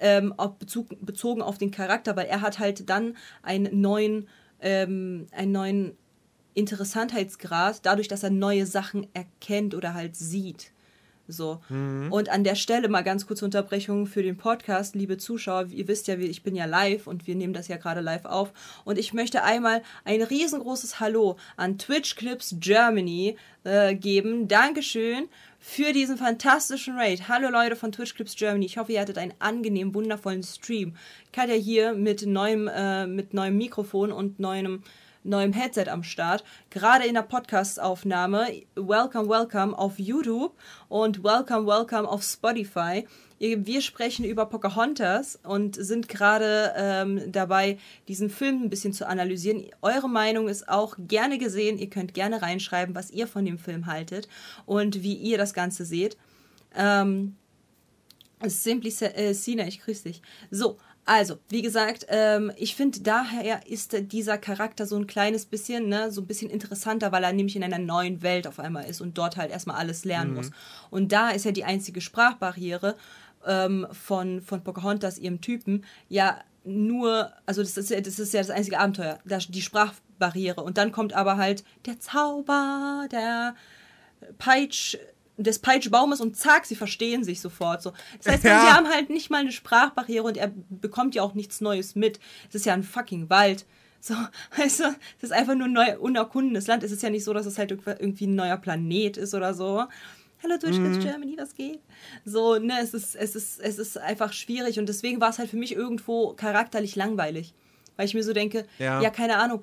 [0.00, 4.28] ähm, auf Bezug, bezogen auf den Charakter, weil er hat halt dann einen neuen,
[4.60, 5.96] ähm, einen neuen
[6.54, 10.72] Interessantheitsgrad, dadurch, dass er neue Sachen erkennt oder halt sieht.
[11.26, 11.60] So.
[11.70, 15.68] Und an der Stelle mal ganz kurze Unterbrechung für den Podcast, liebe Zuschauer.
[15.70, 18.52] Ihr wisst ja, ich bin ja live und wir nehmen das ja gerade live auf.
[18.84, 24.48] Und ich möchte einmal ein riesengroßes Hallo an Twitch Clips Germany äh, geben.
[24.48, 27.26] Dankeschön für diesen fantastischen Raid.
[27.26, 28.66] Hallo Leute von Twitch Clips Germany.
[28.66, 30.94] Ich hoffe, ihr hattet einen angenehmen, wundervollen Stream.
[31.32, 34.82] Katja hier mit neuem, äh, mit neuem Mikrofon und neuem
[35.24, 38.46] neuem Headset am Start, gerade in der Podcast-Aufnahme.
[38.76, 40.54] Welcome, welcome auf YouTube
[40.88, 43.06] und welcome, welcome auf Spotify.
[43.38, 49.64] Wir sprechen über Pocahontas und sind gerade ähm, dabei, diesen Film ein bisschen zu analysieren.
[49.82, 51.78] Eure Meinung ist auch gerne gesehen.
[51.78, 54.28] Ihr könnt gerne reinschreiben, was ihr von dem Film haltet
[54.66, 56.16] und wie ihr das Ganze seht.
[56.76, 57.36] Ähm,
[58.46, 60.22] Simply äh, Sina, ich grüße dich.
[60.50, 65.88] So, also, wie gesagt, ähm, ich finde, daher ist dieser Charakter so ein kleines bisschen,
[65.88, 69.00] ne, so ein bisschen interessanter, weil er nämlich in einer neuen Welt auf einmal ist
[69.00, 70.50] und dort halt erstmal alles lernen muss.
[70.90, 72.96] Und da ist ja die einzige Sprachbarriere
[73.46, 78.40] ähm, von, von Pocahontas, ihrem Typen, ja nur, also das ist, ja- das ist ja
[78.40, 79.18] das einzige Abenteuer,
[79.50, 80.62] die Sprachbarriere.
[80.62, 83.54] Und dann kommt aber halt der Zauber, der
[84.38, 84.96] Peitsch,
[85.36, 87.92] des Peitschbaumes und zack, sie verstehen sich sofort so.
[88.22, 88.60] Das heißt, Ja.
[88.60, 92.20] sie haben halt nicht mal eine Sprachbarriere und er bekommt ja auch nichts Neues mit.
[92.48, 93.64] Es ist ja ein fucking Wald.
[94.00, 94.14] So,
[94.56, 94.84] weißt du,
[95.18, 96.82] es ist einfach nur ein neu unerkundenes Land.
[96.84, 99.84] Es ist ja nicht so, dass es halt irgendwie ein neuer Planet ist oder so.
[100.42, 101.80] Hallo Twitch Kids Germany, was geht?
[102.26, 105.48] So, ne, es ist, es ist, es ist einfach schwierig und deswegen war es halt
[105.48, 107.54] für mich irgendwo charakterlich langweilig.
[107.96, 109.00] Weil ich mir so denke, Ja.
[109.00, 109.62] ja, keine Ahnung,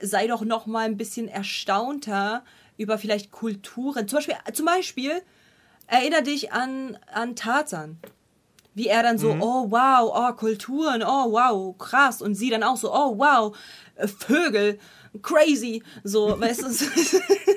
[0.00, 2.44] sei doch noch mal ein bisschen erstaunter
[2.82, 4.08] über vielleicht Kulturen.
[4.08, 5.22] Zum Beispiel, zum Beispiel
[5.86, 7.98] erinnere dich an, an Tarzan.
[8.74, 12.22] Wie er dann so, oh wow, oh Kulturen, oh wow, krass.
[12.22, 13.54] Und sie dann auch so, oh wow,
[13.96, 14.78] äh, Vögel,
[15.20, 15.82] crazy.
[16.04, 16.68] So, weißt du,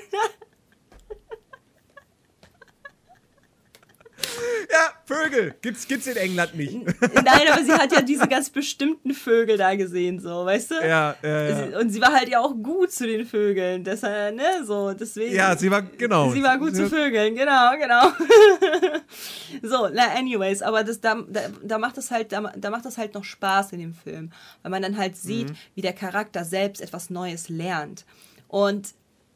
[4.70, 5.54] Ja, Vögel.
[5.62, 6.74] Gibt's, gibt's in England nicht.
[6.74, 10.74] nein, aber sie hat ja diese ganz bestimmten Vögel da gesehen, so, weißt du?
[10.76, 11.56] Ja, ja, ja.
[11.68, 15.34] Sie- Und sie war halt ja auch gut zu den Vögeln, deshalb, ne, so, deswegen.
[15.34, 16.30] Ja, sie war, genau.
[16.32, 18.10] Sie war gut zu Vögeln, genau, genau.
[19.62, 22.98] so, na, anyways, aber das, da, da, da macht das halt, da, da macht das
[22.98, 24.30] halt noch Spaß in dem Film,
[24.62, 28.04] weil man dann halt sieht, wie der Charakter selbst etwas Neues lernt.
[28.48, 28.88] Und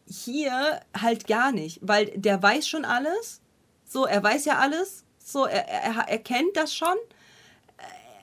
[0.08, 3.40] hier halt gar nicht, weil der weiß schon alles.
[3.86, 5.04] So, er weiß ja alles.
[5.30, 6.96] So, er, er, er kennt das schon.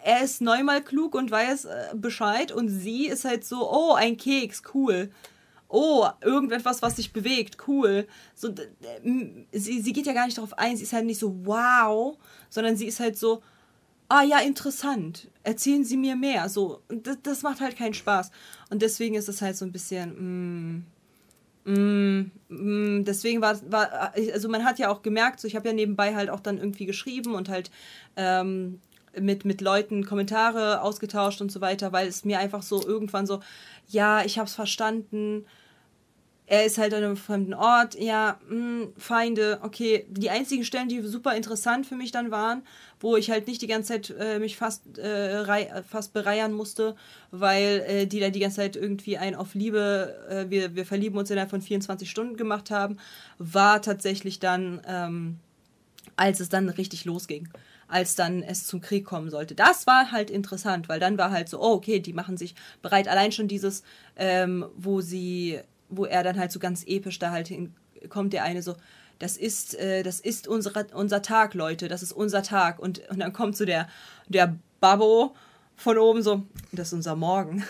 [0.03, 2.51] Er ist neunmal klug und weiß äh, Bescheid.
[2.51, 5.11] Und sie ist halt so, oh, ein Keks, cool.
[5.69, 8.07] Oh, irgendetwas, was sich bewegt, cool.
[8.33, 8.53] So,
[9.51, 10.77] sie, sie geht ja gar nicht darauf ein.
[10.77, 12.17] Sie ist halt nicht so, wow,
[12.49, 13.41] sondern sie ist halt so,
[14.09, 15.27] ah ja, interessant.
[15.43, 16.49] Erzählen Sie mir mehr.
[16.49, 18.31] So, das, das macht halt keinen Spaß.
[18.69, 20.85] Und deswegen ist es halt so ein bisschen, Mm, mm,
[21.67, 26.29] deswegen war, war, also man hat ja auch gemerkt, so ich habe ja nebenbei halt
[26.29, 27.71] auch dann irgendwie geschrieben und halt
[28.15, 28.79] ähm,
[29.19, 33.41] mit, mit Leuten Kommentare ausgetauscht und so weiter, weil es mir einfach so irgendwann so,
[33.87, 35.45] ja, ich habe es verstanden,
[36.49, 40.05] er ist halt an einem fremden Ort, ja, mh, Feinde, okay.
[40.09, 42.63] Die einzigen Stellen, die super interessant für mich dann waren,
[43.01, 46.95] wo ich halt nicht die ganze Zeit äh, mich fast, äh, fast bereiern musste,
[47.31, 51.17] weil äh, die da die ganze Zeit irgendwie ein auf Liebe, äh, wir, wir verlieben
[51.19, 52.97] uns innerhalb von 24 Stunden gemacht haben,
[53.37, 55.39] war tatsächlich dann, ähm,
[56.15, 57.49] als es dann richtig losging.
[57.89, 59.55] als dann es zum Krieg kommen sollte.
[59.55, 63.07] Das war halt interessant, weil dann war halt so, oh, okay, die machen sich bereit.
[63.07, 63.81] Allein schon dieses,
[64.17, 68.61] ähm, wo sie, wo er dann halt so ganz episch da halt hinkommt, der eine
[68.61, 68.75] so,
[69.19, 72.79] das ist, äh, das ist unsere, unser Tag, Leute, das ist unser Tag.
[72.79, 73.87] Und, und dann kommt so der,
[74.27, 75.35] der Babbo
[75.75, 77.63] von oben so, das ist unser Morgen.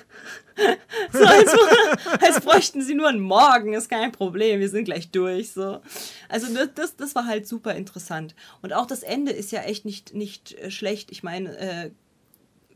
[1.12, 1.56] so als,
[2.22, 5.52] als bräuchten sie nur einen Morgen, ist kein Problem, wir sind gleich durch.
[5.52, 5.82] So.
[6.30, 8.34] Also das, das war halt super interessant.
[8.62, 11.12] Und auch das Ende ist ja echt nicht, nicht äh, schlecht.
[11.12, 11.92] Ich meine, äh,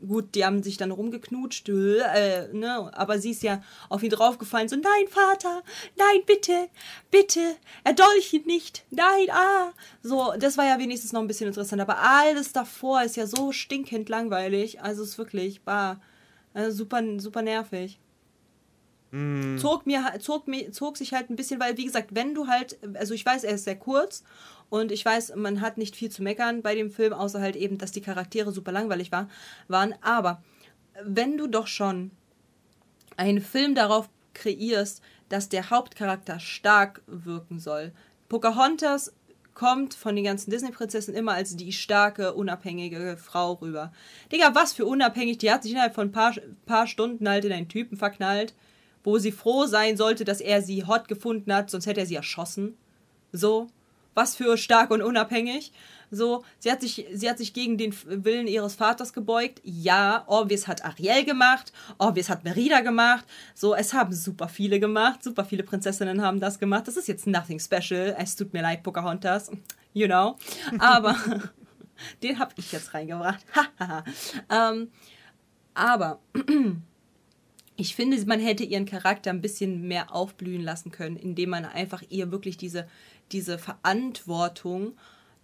[0.06, 2.90] gut, die haben sich dann rumgeknutscht, äh, ne?
[2.94, 5.62] aber sie ist ja auf ihn draufgefallen, so, nein, Vater,
[5.96, 6.68] nein, bitte,
[7.10, 9.72] bitte, erdolch ihn nicht, nein, ah.
[10.02, 13.52] So, das war ja wenigstens noch ein bisschen interessant, aber alles davor ist ja so
[13.52, 16.00] stinkend langweilig, also ist wirklich, war
[16.54, 17.98] äh, super, super nervig.
[19.12, 19.58] Mm.
[19.58, 22.78] Zog mir, zog mir, zog sich halt ein bisschen, weil, wie gesagt, wenn du halt,
[22.94, 24.24] also ich weiß, er ist sehr kurz
[24.72, 27.76] und ich weiß, man hat nicht viel zu meckern bei dem Film, außer halt eben,
[27.76, 29.28] dass die Charaktere super langweilig war,
[29.68, 29.94] waren.
[30.00, 30.42] Aber
[31.04, 32.10] wenn du doch schon
[33.18, 37.92] einen Film darauf kreierst, dass der Hauptcharakter stark wirken soll.
[38.30, 39.12] Pocahontas
[39.52, 43.92] kommt von den ganzen Disney-Prinzessinnen immer als die starke, unabhängige Frau rüber.
[44.32, 45.36] Digga, was für unabhängig.
[45.36, 48.54] Die hat sich innerhalb von ein paar, paar Stunden halt in einen Typen verknallt,
[49.04, 52.14] wo sie froh sein sollte, dass er sie hot gefunden hat, sonst hätte er sie
[52.14, 52.78] erschossen.
[53.32, 53.68] So
[54.14, 55.72] was für stark und unabhängig.
[56.14, 59.62] So, sie hat sich, sie hat sich gegen den Willen ihres Vaters gebeugt.
[59.64, 63.24] Ja, Orvis hat Ariel gemacht, Orvis hat Merida gemacht.
[63.54, 66.86] So, es haben super viele gemacht, super viele Prinzessinnen haben das gemacht.
[66.86, 68.14] Das ist jetzt nothing special.
[68.18, 69.50] Es tut mir leid, Pocahontas,
[69.94, 70.36] you know.
[70.78, 71.16] Aber
[72.22, 73.44] den habe ich jetzt reingebracht.
[74.50, 74.90] ähm,
[75.74, 76.20] aber
[77.76, 82.02] ich finde, man hätte ihren Charakter ein bisschen mehr aufblühen lassen können, indem man einfach
[82.10, 82.86] ihr wirklich diese
[83.32, 84.92] diese Verantwortung,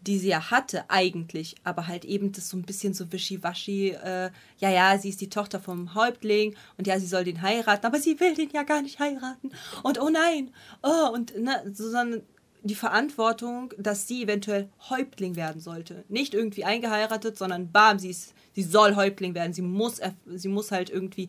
[0.01, 4.31] die sie ja hatte eigentlich, aber halt eben das so ein bisschen so wischiwaschi, äh,
[4.59, 7.99] ja, ja, sie ist die Tochter vom Häuptling und ja, sie soll den heiraten, aber
[7.99, 9.51] sie will den ja gar nicht heiraten
[9.83, 10.51] und oh nein,
[10.83, 12.23] oh, und ne, sondern
[12.63, 16.05] die Verantwortung, dass sie eventuell Häuptling werden sollte.
[16.09, 20.71] Nicht irgendwie eingeheiratet, sondern bam, sie, ist, sie soll Häuptling werden, sie muss, sie muss
[20.71, 21.29] halt irgendwie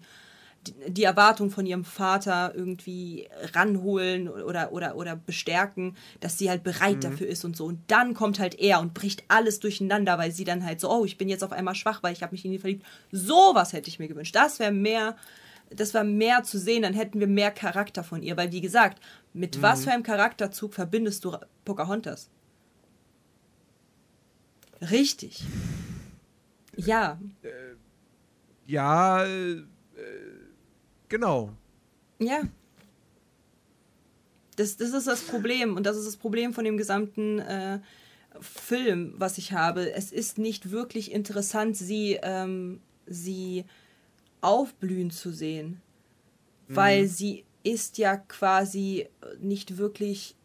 [0.88, 6.98] die Erwartung von ihrem Vater irgendwie ranholen oder, oder, oder bestärken, dass sie halt bereit
[6.98, 7.02] mhm.
[7.02, 7.66] dafür ist und so.
[7.66, 11.06] Und dann kommt halt er und bricht alles durcheinander, weil sie dann halt so, oh,
[11.06, 12.86] ich bin jetzt auf einmal schwach, weil ich habe mich in ihn verliebt.
[13.12, 14.36] Sowas hätte ich mir gewünscht.
[14.36, 15.16] Das wäre mehr,
[15.70, 18.36] das war mehr zu sehen, dann hätten wir mehr Charakter von ihr.
[18.36, 19.02] Weil, wie gesagt,
[19.34, 19.62] mit mhm.
[19.62, 22.30] was für einem Charakterzug verbindest du Pocahontas?
[24.82, 25.44] Richtig.
[26.76, 27.20] Ja.
[27.44, 27.50] Äh,
[28.66, 29.64] ja, äh,
[31.10, 31.52] Genau.
[32.20, 32.44] Ja.
[34.56, 37.80] Das, das ist das Problem und das ist das Problem von dem gesamten äh,
[38.42, 39.92] Film, was ich habe.
[39.92, 43.66] Es ist nicht wirklich interessant, sie, ähm, sie
[44.42, 45.82] aufblühen zu sehen,
[46.68, 46.76] mhm.
[46.76, 49.08] weil sie ist ja quasi
[49.40, 50.36] nicht wirklich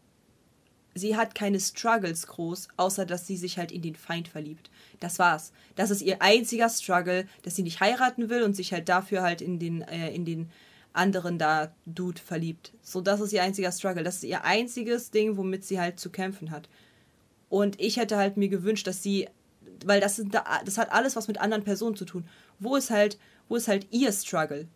[0.95, 4.71] sie hat keine Struggles groß, außer dass sie sich halt in den Feind verliebt.
[5.01, 5.51] Das war's.
[5.75, 9.41] Das ist ihr einziger Struggle, dass sie nicht heiraten will und sich halt dafür halt
[9.41, 10.49] in den, äh, in den
[10.93, 12.71] anderen da Dude verliebt.
[12.81, 14.03] So, das ist ihr einziger Struggle.
[14.03, 16.69] Das ist ihr einziges Ding, womit sie halt zu kämpfen hat.
[17.49, 19.27] Und ich hätte halt mir gewünscht, dass sie,
[19.85, 22.25] weil das, sind, das hat alles was mit anderen Personen zu tun.
[22.59, 24.67] Wo ist halt, wo ist halt ihr Struggle?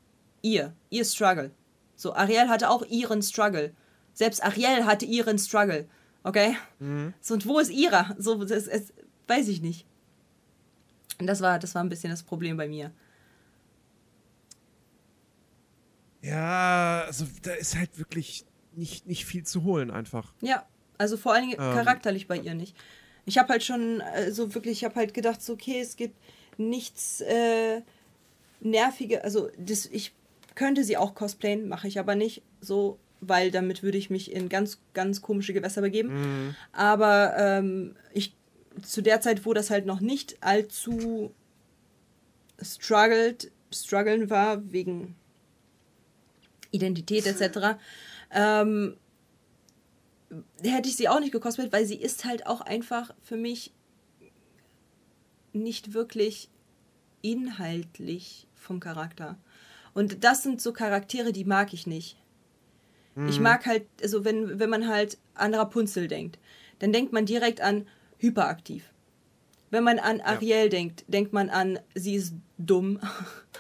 [0.42, 1.52] Ihr, ihr Struggle.
[1.96, 3.74] So, Ariel hatte auch ihren Struggle.
[4.14, 5.88] Selbst Ariel hatte ihren Struggle.
[6.24, 6.58] Okay?
[6.80, 7.14] Mhm.
[7.22, 8.16] So, und wo ist ihrer?
[8.18, 8.94] So, das, das,
[9.28, 9.86] weiß ich nicht.
[11.20, 12.92] Und das war, das war ein bisschen das Problem bei mir.
[16.22, 20.34] Ja, also da ist halt wirklich nicht, nicht viel zu holen einfach.
[20.42, 20.66] Ja,
[20.98, 21.74] also vor allen Dingen ähm.
[21.76, 22.76] charakterlich bei ihr nicht.
[23.26, 26.16] Ich habe halt schon, also wirklich, ich habe halt gedacht, so, okay, es gibt
[26.58, 27.82] nichts äh,
[28.60, 30.14] nervige, also das, ich
[30.56, 32.42] könnte sie auch cosplayen, mache ich aber nicht.
[32.60, 36.14] So, weil damit würde ich mich in ganz, ganz komische Gewässer begeben.
[36.14, 36.56] Mhm.
[36.72, 38.36] Aber ähm, ich,
[38.82, 41.34] zu der Zeit, wo das halt noch nicht allzu
[42.62, 45.16] struggled, struggeln war, wegen
[46.72, 47.78] Identität etc.,
[48.32, 48.98] ähm,
[50.62, 53.74] hätte ich sie auch nicht gekostet, weil sie ist halt auch einfach für mich
[55.54, 56.50] nicht wirklich
[57.22, 59.38] inhaltlich vom Charakter.
[59.94, 62.18] Und das sind so Charaktere, die mag ich nicht.
[63.28, 63.44] Ich mhm.
[63.44, 66.40] mag halt, also wenn, wenn man halt an Rapunzel denkt,
[66.80, 68.84] dann denkt man direkt an hyperaktiv.
[69.72, 70.70] Wenn man an Ariel ja.
[70.70, 73.00] denkt, denkt man an, sie ist dumm.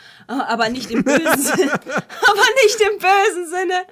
[0.28, 1.72] aber nicht im bösen Sinne.
[1.74, 3.86] aber nicht im bösen Sinne.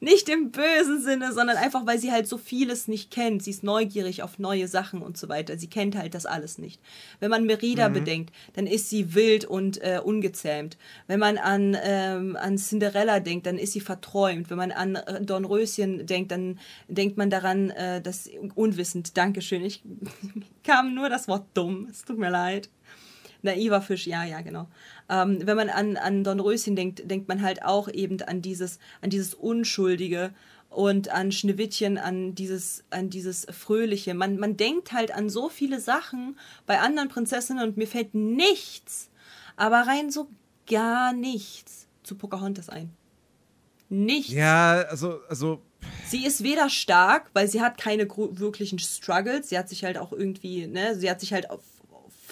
[0.00, 3.42] Nicht im bösen Sinne, sondern einfach, weil sie halt so vieles nicht kennt.
[3.42, 5.58] Sie ist neugierig auf neue Sachen und so weiter.
[5.58, 6.80] Sie kennt halt das alles nicht.
[7.20, 7.94] Wenn man Merida mhm.
[7.94, 10.76] bedenkt, dann ist sie wild und äh, ungezähmt.
[11.06, 14.50] Wenn man an, ähm, an Cinderella denkt, dann ist sie verträumt.
[14.50, 19.64] Wenn man an äh, Dornröschen denkt, dann denkt man daran, äh, dass unwissend, Dankeschön.
[19.64, 19.82] Ich
[20.64, 21.88] kam nur das Wort dumm.
[21.90, 22.68] Es tut mir leid.
[23.46, 24.68] Naiver Fisch, ja, ja, genau.
[25.08, 29.10] Ähm, wenn man an, an Dornröschen denkt, denkt man halt auch eben an dieses, an
[29.10, 30.32] dieses Unschuldige
[30.68, 34.14] und an Schneewittchen, an dieses, an dieses Fröhliche.
[34.14, 39.10] Man, man denkt halt an so viele Sachen bei anderen Prinzessinnen und mir fällt nichts,
[39.56, 40.28] aber rein so
[40.68, 42.90] gar nichts zu Pocahontas ein.
[43.88, 44.32] Nichts.
[44.32, 45.62] Ja, also, also.
[46.08, 49.48] Sie ist weder stark, weil sie hat keine wirklichen Struggles.
[49.48, 51.62] Sie hat sich halt auch irgendwie, ne, sie hat sich halt auf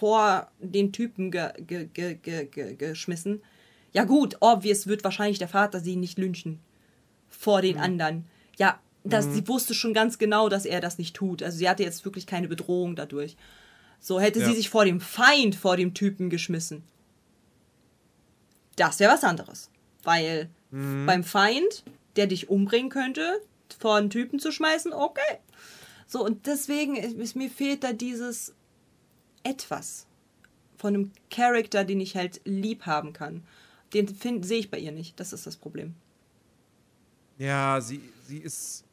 [0.04, 3.42] vor den Typen ge ge ge geschmissen.
[3.94, 6.60] Ja gut, obvious wird wahrscheinlich der Vater sie nicht lynchen.
[7.30, 7.82] Vor den mhm.
[7.82, 8.24] anderen.
[8.58, 9.32] Ja, das, mhm.
[9.32, 11.42] sie wusste schon ganz genau, dass er das nicht tut.
[11.42, 13.38] Also sie hatte jetzt wirklich keine Bedrohung dadurch.
[13.98, 14.46] So hätte ja.
[14.46, 16.82] sie sich vor dem Feind, vor dem Typen geschmissen.
[18.76, 19.70] Das wäre was anderes.
[20.02, 21.06] Weil mhm.
[21.06, 21.82] beim Feind,
[22.16, 23.40] der dich umbringen könnte,
[23.78, 25.38] vor einen Typen zu schmeißen, okay.
[26.06, 28.52] So, und deswegen, ist, mir fehlt da dieses,
[29.44, 30.06] etwas
[30.76, 33.44] von einem Charakter, den ich halt lieb haben kann.
[33.92, 34.08] Den
[34.42, 35.20] sehe ich bei ihr nicht.
[35.20, 35.94] Das ist das Problem.
[37.38, 38.84] Ja, sie, sie ist.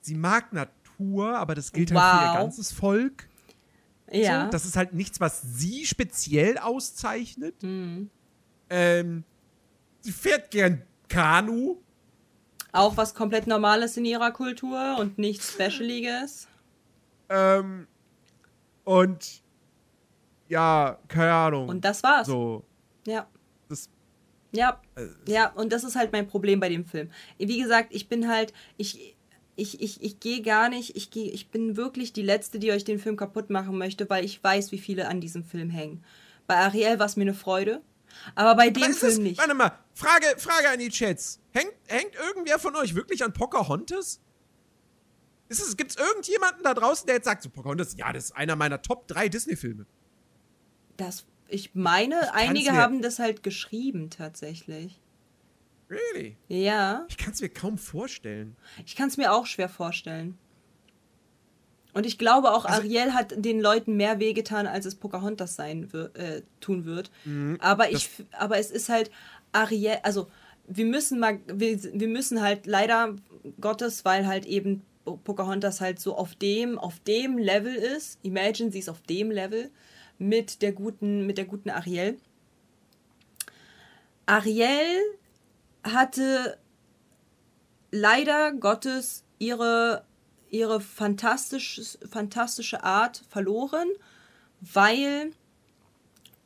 [0.00, 2.02] Sie mag Natur, aber das gilt wow.
[2.02, 3.28] halt für ihr ganzes Volk.
[4.10, 4.44] Ja.
[4.44, 7.62] So, das ist halt nichts, was sie speziell auszeichnet.
[7.62, 8.10] Mhm.
[8.68, 9.24] Ähm,
[10.00, 11.76] sie fährt gern Kanu.
[12.72, 16.48] Auch was komplett Normales in ihrer Kultur und nichts Specialiges.
[17.28, 17.86] Ähm,
[18.84, 19.42] und
[20.48, 21.68] ja, keine Ahnung.
[21.68, 22.26] Und das war's.
[22.26, 22.64] So.
[23.06, 23.26] Ja.
[23.68, 23.88] Das,
[24.52, 24.80] ja.
[24.96, 27.10] Äh, ja, und das ist halt mein Problem bei dem Film.
[27.38, 29.16] Wie gesagt, ich bin halt, ich,
[29.56, 32.84] ich, ich, ich gehe gar nicht, ich, geh, ich bin wirklich die Letzte, die euch
[32.84, 36.04] den Film kaputt machen möchte, weil ich weiß, wie viele an diesem Film hängen.
[36.46, 37.80] Bei Ariel war es mir eine Freude,
[38.34, 39.38] aber bei dem Film es, nicht.
[39.38, 41.40] Warte mal, Frage, Frage an die Chats.
[41.52, 44.20] Hängt, hängt irgendwer von euch wirklich an Pocahontas?
[45.76, 48.82] Gibt es irgendjemanden da draußen, der jetzt sagt, so Pocahontas, ja, das ist einer meiner
[48.82, 49.86] Top 3 Disney-Filme?
[50.96, 55.00] Das, ich meine, ich einige haben das halt geschrieben tatsächlich.
[55.90, 56.36] Really?
[56.48, 57.04] Ja.
[57.08, 58.56] Ich kann es mir kaum vorstellen.
[58.84, 60.38] Ich kann es mir auch schwer vorstellen.
[61.92, 65.88] Und ich glaube auch, also, Ariel hat den Leuten mehr wehgetan, als es Pocahontas sein
[66.14, 67.10] äh, tun wird.
[67.24, 69.12] Mhm, aber ich, aber es ist halt
[69.52, 70.28] Ariel, also
[70.66, 73.14] wir müssen mal, wir, wir müssen halt leider
[73.60, 78.18] Gottes, weil halt eben Pocahontas halt so auf dem, auf dem Level ist.
[78.22, 79.70] Imagine, sie ist auf dem Level
[80.18, 82.18] mit der guten, mit der guten Ariel.
[84.26, 85.00] Ariel
[85.82, 86.58] hatte
[87.90, 90.04] leider Gottes ihre,
[90.50, 93.88] ihre fantastisch, fantastische Art verloren,
[94.60, 95.32] weil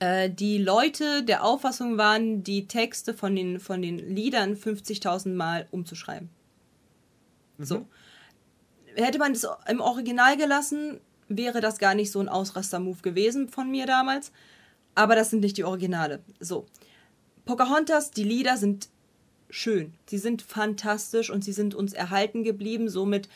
[0.01, 5.69] äh, die Leute der Auffassung waren, die Texte von den, von den Liedern 50.000 Mal
[5.71, 6.31] umzuschreiben.
[7.59, 7.65] Mhm.
[7.65, 7.87] So
[9.05, 13.71] hätte man das im Original gelassen, wäre das gar nicht so ein Ausraster-Move gewesen von
[13.71, 14.33] mir damals.
[14.95, 16.21] Aber das sind nicht die Originale.
[16.41, 16.67] So.
[17.45, 18.89] Pocahontas, die Lieder sind
[19.51, 19.95] schön.
[20.07, 22.89] Sie sind fantastisch und sie sind uns erhalten geblieben.
[22.89, 23.29] Somit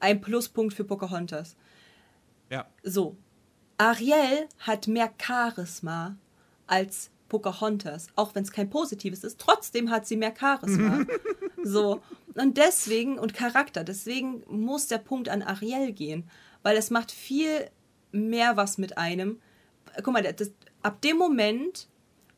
[0.00, 1.56] ein Pluspunkt für Pocahontas.
[2.50, 2.66] Ja.
[2.82, 3.16] So.
[3.78, 6.16] Ariel hat mehr Charisma
[6.66, 8.08] als Pocahontas.
[8.16, 9.40] Auch wenn es kein positives ist.
[9.40, 11.04] Trotzdem hat sie mehr Charisma.
[11.66, 12.00] so.
[12.34, 16.28] Und deswegen, und Charakter, deswegen muss der Punkt an Ariel gehen,
[16.62, 17.70] weil es macht viel
[18.12, 19.40] mehr was mit einem.
[20.02, 20.52] Guck mal, das,
[20.82, 21.88] ab dem Moment,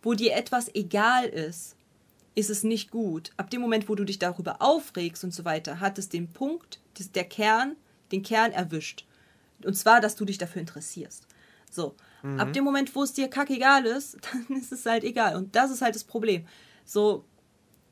[0.03, 1.77] wo dir etwas egal ist,
[2.35, 3.33] ist es nicht gut.
[3.37, 6.81] Ab dem Moment, wo du dich darüber aufregst und so weiter, hat es den Punkt,
[7.15, 7.77] der Kern,
[8.13, 9.05] den Kern erwischt.
[9.65, 11.27] Und zwar, dass du dich dafür interessierst.
[11.71, 11.95] So.
[12.23, 12.41] Mhm.
[12.41, 15.37] Ab dem Moment, wo es dir kackegal ist, dann ist es halt egal.
[15.37, 16.47] Und das ist halt das Problem.
[16.85, 17.25] So,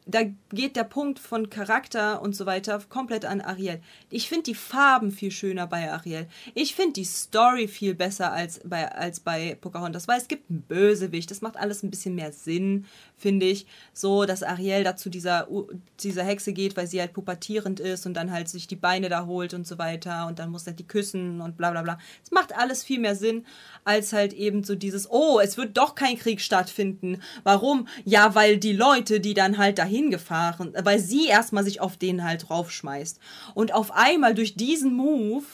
[0.08, 3.80] da geht der Punkt von Charakter und so weiter komplett an Ariel.
[4.08, 6.28] Ich finde die Farben viel schöner bei Ariel.
[6.54, 10.62] Ich finde die Story viel besser als bei, als bei Pocahontas, weil es gibt einen
[10.62, 11.28] Bösewicht.
[11.32, 13.66] Das macht alles ein bisschen mehr Sinn, finde ich.
[13.92, 15.48] So, dass Ariel dazu dieser,
[15.98, 19.26] dieser Hexe geht, weil sie halt pubertierend ist und dann halt sich die Beine da
[19.26, 21.98] holt und so weiter und dann muss er die küssen und bla bla bla.
[22.22, 23.44] Es macht alles viel mehr Sinn,
[23.84, 27.20] als halt eben so dieses, oh, es wird doch kein Krieg stattfinden.
[27.42, 27.88] Warum?
[28.04, 32.24] Ja, weil die Leute, die dann halt dahin hingefahren, weil sie erstmal sich auf den
[32.24, 33.18] halt draufschmeißt.
[33.54, 35.44] Und auf einmal durch diesen Move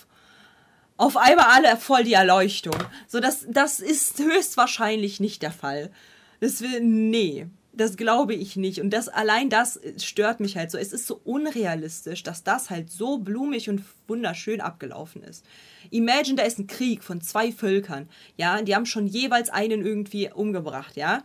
[0.97, 2.77] auf einmal alle voll die Erleuchtung.
[3.09, 5.91] So, das, das ist höchstwahrscheinlich nicht der Fall.
[6.41, 7.47] Das will, nee.
[7.73, 8.81] das glaube ich nicht.
[8.81, 10.79] Und das allein das stört mich halt so.
[10.79, 15.45] Es ist so unrealistisch, dass das halt so blumig und wunderschön abgelaufen ist.
[15.91, 20.31] Imagine, da ist ein Krieg von zwei Völkern, ja, die haben schon jeweils einen irgendwie
[20.31, 21.25] umgebracht, ja,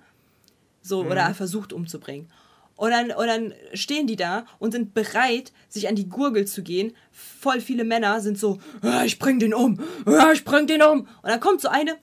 [0.82, 1.12] so mhm.
[1.12, 2.30] oder versucht umzubringen.
[2.78, 6.62] Und dann, und dann stehen die da und sind bereit, sich an die Gurgel zu
[6.64, 6.96] gehen.
[7.12, 11.02] Voll viele Männer sind so, ah, ich bring den um, ah, ich bring den um.
[11.02, 11.98] Und dann kommt so eine,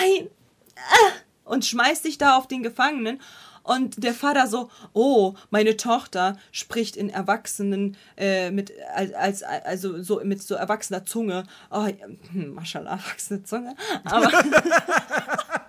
[0.00, 0.28] nein,
[0.76, 1.12] ah,
[1.44, 3.20] und schmeißt sich da auf den Gefangenen.
[3.62, 10.00] Und der Vater so, oh, meine Tochter spricht in Erwachsenen äh, mit als, als also
[10.02, 11.44] so mit so erwachsener Zunge.
[11.70, 11.86] Oh,
[12.32, 13.74] hm, Maschallah, erwachsene Zunge.
[14.04, 14.30] Aber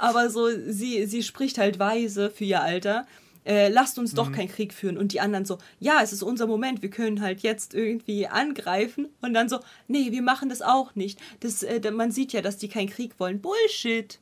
[0.00, 3.06] aber so sie sie spricht halt weise für ihr Alter.
[3.44, 4.34] Äh, lasst uns doch mhm.
[4.34, 4.98] keinen Krieg führen.
[4.98, 9.08] Und die anderen so, ja, es ist unser Moment, wir können halt jetzt irgendwie angreifen.
[9.22, 11.18] Und dann so, nee, wir machen das auch nicht.
[11.40, 13.40] Das, äh, man sieht ja, dass die keinen Krieg wollen.
[13.40, 14.18] Bullshit.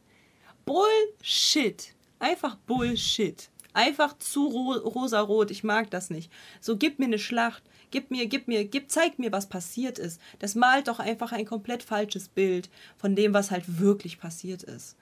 [0.64, 1.94] Bullshit.
[2.20, 3.50] Einfach Bullshit.
[3.72, 5.50] Einfach zu ro rosarot.
[5.50, 6.30] Ich mag das nicht.
[6.60, 7.62] So, gib mir eine Schlacht.
[7.90, 10.20] Gib mir, gib mir, gib, zeig mir, was passiert ist.
[10.38, 12.68] Das malt doch einfach ein komplett falsches Bild
[12.98, 14.96] von dem, was halt wirklich passiert ist.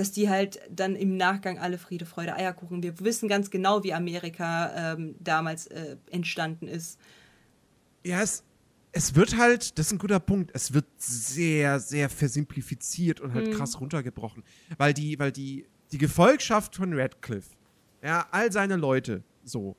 [0.00, 2.82] Dass die halt dann im Nachgang alle Friede, Freude, Eierkuchen.
[2.82, 6.98] Wir wissen ganz genau, wie Amerika ähm, damals äh, entstanden ist.
[8.02, 8.42] Ja, es,
[8.92, 13.48] es wird halt, das ist ein guter Punkt, es wird sehr, sehr versimplifiziert und halt
[13.48, 13.52] mhm.
[13.52, 14.42] krass runtergebrochen.
[14.78, 17.50] Weil die, weil die, die Gefolgschaft von Radcliffe,
[18.02, 19.76] ja, all seine Leute, so,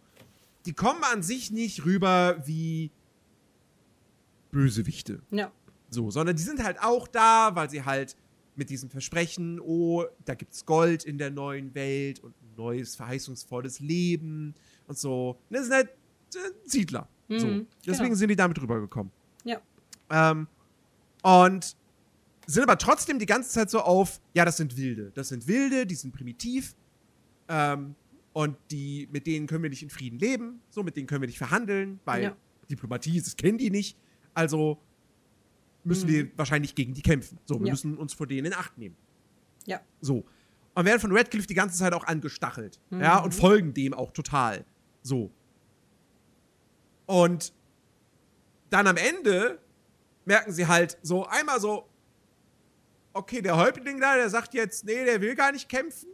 [0.67, 2.91] die kommen an sich nicht rüber wie
[4.51, 5.24] Bösewichte.
[5.32, 5.51] Ja.
[5.89, 8.15] So, sondern die sind halt auch da, weil sie halt
[8.62, 13.80] mit diesem Versprechen, oh, da gibt's Gold in der neuen Welt und ein neues, verheißungsvolles
[13.80, 14.53] Leben
[14.86, 15.39] und so.
[15.49, 15.89] Das sind halt
[16.36, 17.09] äh, Siedler.
[17.28, 17.47] Mhm, so.
[17.88, 18.16] Deswegen genau.
[18.18, 19.12] sind die damit rübergekommen.
[19.45, 19.59] Ja.
[20.12, 20.45] Ähm,
[21.24, 21.76] und
[22.45, 25.12] sind aber trotzdem die ganze Zeit so auf, ja, das sind Wilde.
[25.16, 26.76] Das sind Wilde, die sind primitiv.
[27.47, 27.95] Ähm,
[28.34, 30.62] und die, mit denen können wir nicht in Frieden leben.
[30.70, 32.36] So, mit denen können wir nicht verhandeln, weil ja.
[32.70, 33.97] Diplomatie, das kennen die nicht.
[34.36, 34.78] Also
[35.84, 36.13] müssen mhm.
[36.13, 37.39] wir wahrscheinlich gegen die kämpfen.
[37.45, 37.73] So, wir ja.
[37.73, 38.95] müssen uns vor denen in Acht nehmen.
[39.65, 39.82] Ja.
[39.99, 40.25] So.
[40.73, 42.79] Und werden von Radcliffe die ganze Zeit auch angestachelt.
[42.89, 43.01] Mhm.
[43.01, 44.65] Ja, und folgen dem auch total.
[45.01, 45.32] So.
[47.05, 47.53] Und
[48.69, 49.59] dann am Ende
[50.25, 51.89] merken sie halt so einmal so,
[53.13, 56.07] okay, der Häuptling da, der sagt jetzt, nee, der will gar nicht kämpfen.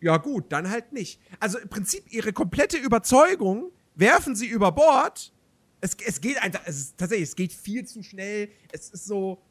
[0.00, 1.20] Ja gut, dann halt nicht.
[1.40, 5.32] Also im Prinzip ihre komplette Überzeugung werfen sie über Bord.
[5.80, 8.50] Es, es geht einfach, es ist tatsächlich, es geht viel zu schnell.
[8.70, 9.42] Es ist so,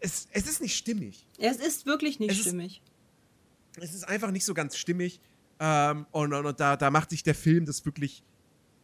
[0.00, 1.26] es, es ist nicht stimmig.
[1.38, 2.82] Es ist wirklich nicht es stimmig.
[3.76, 5.20] Ist, es ist einfach nicht so ganz stimmig.
[5.58, 8.22] Ähm, und, und, und da, da macht sich der Film das wirklich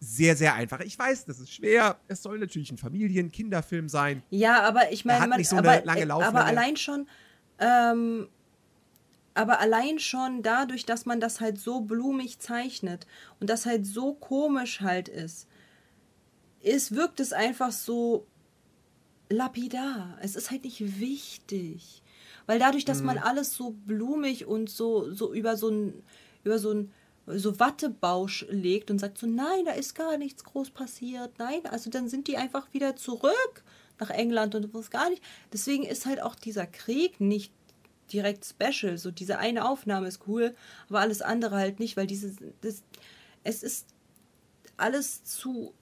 [0.01, 0.81] sehr, sehr einfach.
[0.81, 1.99] Ich weiß, das ist schwer.
[2.09, 4.23] Es soll natürlich ein Familien-, Kinderfilm sein.
[4.31, 7.07] Ja, aber ich meine, man, so aber, aber allein schon,
[7.61, 8.29] ähm,
[9.35, 13.07] aber allein schon dadurch, dass man das halt so blumig zeichnet
[13.41, 15.47] und das halt so komisch halt ist,
[16.61, 18.27] ist wirkt es einfach so
[19.29, 20.19] lapidar.
[20.21, 22.03] Es ist halt nicht wichtig.
[22.47, 23.07] Weil dadurch, dass mhm.
[23.07, 26.03] man alles so blumig und so, so über so ein,
[26.45, 26.93] über so ein
[27.27, 31.89] so Wattebausch legt und sagt so, nein, da ist gar nichts groß passiert, nein, also
[31.89, 33.63] dann sind die einfach wieder zurück
[34.01, 35.23] nach England und das gar nicht.
[35.53, 37.53] Deswegen ist halt auch dieser Krieg nicht
[38.13, 38.99] direkt special.
[38.99, 40.55] So diese eine Aufnahme ist cool,
[40.89, 42.83] aber alles andere halt nicht, weil dieses, das,
[43.45, 43.89] es ist
[44.77, 45.75] alles zu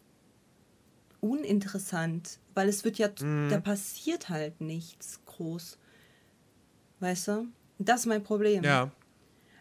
[1.20, 3.48] uninteressant, weil es wird ja, mhm.
[3.50, 5.78] da passiert halt nichts groß.
[7.00, 7.46] Weißt du?
[7.78, 8.62] Das ist mein Problem.
[8.62, 8.90] Ja.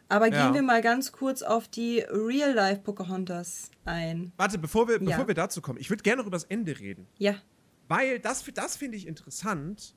[0.09, 0.45] Aber ja.
[0.45, 4.31] gehen wir mal ganz kurz auf die Real-Life Pocahontas ein.
[4.37, 5.11] Warte, bevor wir, ja.
[5.11, 7.07] bevor wir dazu kommen, ich würde gerne noch über das Ende reden.
[7.17, 7.35] Ja.
[7.87, 9.93] Weil das, das finde ich interessant.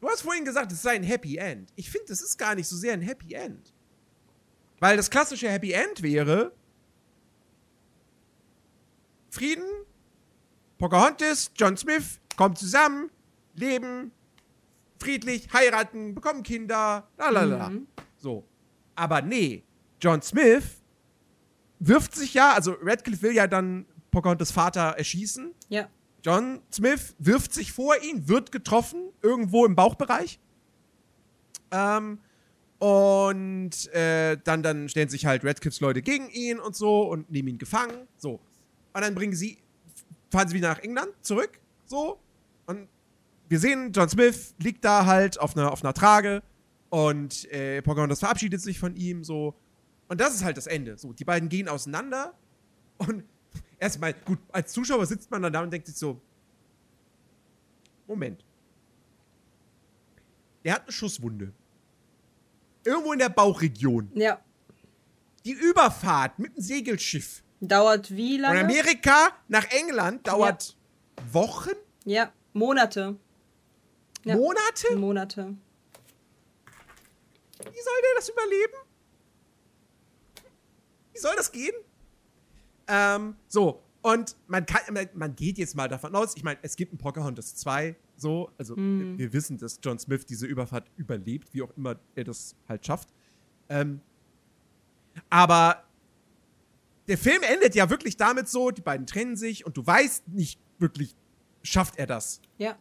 [0.00, 1.72] Du hast vorhin gesagt, es sei ein Happy End.
[1.74, 3.72] Ich finde, es ist gar nicht so sehr ein Happy End.
[4.78, 6.52] Weil das klassische Happy End wäre
[9.30, 9.64] Frieden,
[10.78, 13.10] Pocahontas, John Smith kommen zusammen,
[13.54, 14.12] leben
[15.00, 17.70] friedlich, heiraten, bekommen Kinder, lalala.
[17.70, 17.86] Mhm.
[18.16, 18.44] So.
[18.94, 19.64] Aber nee,
[20.00, 20.82] John Smith
[21.78, 25.54] wirft sich ja, also Radcliffe will ja dann Pocahontas Vater erschießen.
[25.68, 25.88] Ja.
[26.24, 30.40] John Smith wirft sich vor ihn, wird getroffen, irgendwo im Bauchbereich.
[31.70, 32.18] Ähm,
[32.78, 37.48] und äh, dann, dann stellen sich halt Radcliffes Leute gegen ihn und so und nehmen
[37.48, 38.06] ihn gefangen.
[38.16, 38.40] So.
[38.92, 39.58] Und dann bringen sie,
[40.30, 41.60] fahren sie wieder nach England zurück.
[41.86, 42.18] So.
[42.66, 42.88] Und
[43.48, 46.42] wir sehen, John Smith liegt da halt auf einer, auf einer Trage
[46.90, 49.54] und äh, Pocahontas verabschiedet sich von ihm, so.
[50.08, 50.96] Und das ist halt das Ende.
[50.96, 52.34] So, die beiden gehen auseinander
[52.98, 53.24] und
[53.78, 56.20] erstmal, gut, als Zuschauer sitzt man dann da und denkt sich so,
[58.06, 58.44] Moment.
[60.64, 61.52] der hat eine Schusswunde.
[62.84, 64.10] Irgendwo in der Bauchregion.
[64.14, 64.40] Ja.
[65.44, 68.60] Die Überfahrt mit dem Segelschiff Dauert wie von lange?
[68.60, 70.76] Amerika nach England dauert
[71.32, 71.70] Wochen,
[72.04, 73.16] Ja, Monate.
[74.24, 74.36] Ja.
[74.36, 74.96] Monate.
[74.96, 75.56] Monate.
[77.58, 78.74] Wie soll der das überleben?
[81.12, 81.74] Wie soll das gehen?
[82.88, 84.80] Ähm, so, und man kann,
[85.14, 88.76] man- geht jetzt mal davon aus, ich meine, es gibt ein Pocahontas 2, so, also
[88.76, 89.18] Hm.
[89.18, 93.08] wir wissen, dass John Smith diese Überfahrt überlebt, wie auch immer er das halt schafft.
[93.68, 94.00] Ähm,
[95.30, 95.84] aber
[97.08, 100.58] der Film endet ja wirklich damit so, die beiden trennen sich und du weißt nicht
[100.78, 101.14] wirklich,
[101.62, 102.40] schafft er das.
[102.58, 102.76] Ja.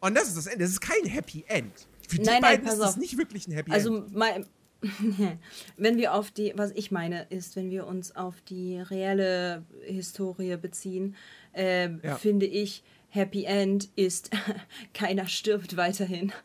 [0.00, 0.64] Und das ist das Ende.
[0.64, 1.72] Das ist kein Happy End.
[2.08, 3.74] Für die Nein, nein, beiden pass ist das nicht wirklich ein Happy End.
[3.74, 4.46] Also, mein,
[5.76, 10.56] wenn wir auf die, was ich meine, ist, wenn wir uns auf die reelle Historie
[10.56, 11.14] beziehen,
[11.54, 12.16] ähm, Ja.
[12.16, 14.30] finde ich, Happy End ist,
[14.94, 16.32] keiner stirbt weiterhin.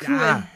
[0.00, 0.14] Cool.
[0.16, 0.46] Ja.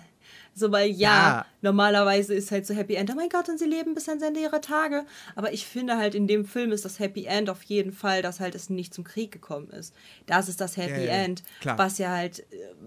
[0.55, 1.09] So, weil ja,
[1.39, 1.47] Ja.
[1.63, 4.39] normalerweise ist halt so Happy End, oh mein Gott, und sie leben bis ans Ende
[4.41, 5.05] ihrer Tage.
[5.35, 8.39] Aber ich finde halt, in dem Film ist das Happy End auf jeden Fall, dass
[8.39, 9.95] halt es nicht zum Krieg gekommen ist.
[10.27, 11.43] Das ist das Happy Ja, End,
[11.79, 12.45] was ja halt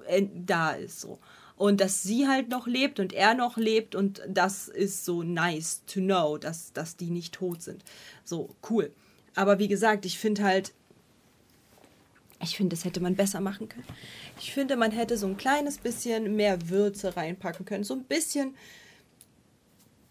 [0.08, 1.20] äh, da ist so.
[1.58, 5.84] Und dass sie halt noch lebt und er noch lebt und das ist so nice
[5.86, 7.84] to know, dass, dass die nicht tot sind.
[8.26, 8.92] So, cool.
[9.36, 10.74] Aber wie gesagt, ich finde halt,
[12.42, 13.88] ich finde, das hätte man besser machen können.
[14.40, 17.84] Ich finde, man hätte so ein kleines bisschen mehr Würze reinpacken können.
[17.84, 18.56] So ein bisschen.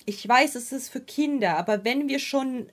[0.06, 2.68] Ich weiß, es ist für Kinder, aber wenn wir schon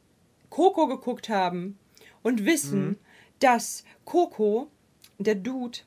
[0.49, 1.78] Coco geguckt haben
[2.24, 2.97] und wissen,
[3.39, 4.67] dass Coco,
[5.17, 5.80] der Dude,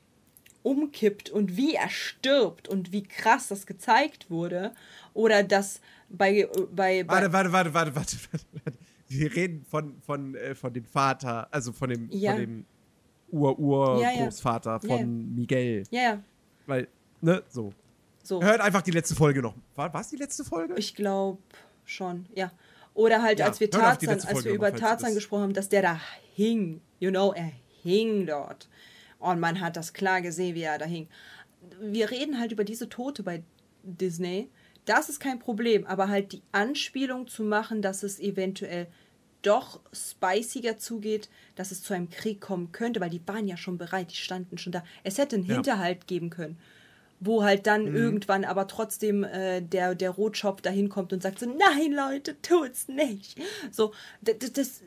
[0.65, 4.73] umkippt und wie er stirbt und wie krass das gezeigt wurde,
[5.13, 8.77] oder dass bei, bei, bei Warte, warte, warte, warte, warte, warte.
[9.07, 12.31] Wir reden von, von, äh, von dem Vater, also von dem, Ja.
[12.31, 12.65] von dem
[13.31, 13.39] Ja, ja.
[13.39, 15.05] Ur-Ur-Großvater von Ja, ja.
[15.05, 15.83] Miguel.
[15.91, 16.23] ja,
[16.65, 16.87] Weil,
[17.21, 17.71] ne, so.
[18.23, 18.41] so.
[18.41, 19.53] Hört einfach die letzte Folge noch.
[19.75, 20.73] War es die letzte Folge?
[20.77, 21.37] Ich glaube
[21.85, 22.51] schon, ja.
[22.95, 25.99] Oder halt, als wir Tarzan, als wir über Tarzan gesprochen haben, dass der da
[26.33, 26.81] hing.
[26.99, 27.51] You know, er
[27.83, 28.67] hing dort.
[29.19, 31.07] Und man hat das klar gesehen, wie er da hing.
[31.81, 33.43] Wir reden halt über diese Tote bei
[33.83, 34.49] Disney.
[34.85, 38.87] Das ist kein Problem, aber halt die Anspielung zu machen, dass es eventuell
[39.41, 43.77] doch spiciger zugeht, dass es zu einem Krieg kommen könnte, weil die waren ja schon
[43.77, 44.83] bereit, die standen schon da.
[45.03, 45.55] Es hätte einen Ja.
[45.55, 46.57] Hinterhalt geben können
[47.21, 47.95] wo halt dann Mhm.
[47.95, 52.89] irgendwann aber trotzdem äh, der, der Rotschopf dahin kommt und sagt so, nein Leute, tut's
[52.89, 53.39] nicht.
[53.71, 54.81] So, d- d- das,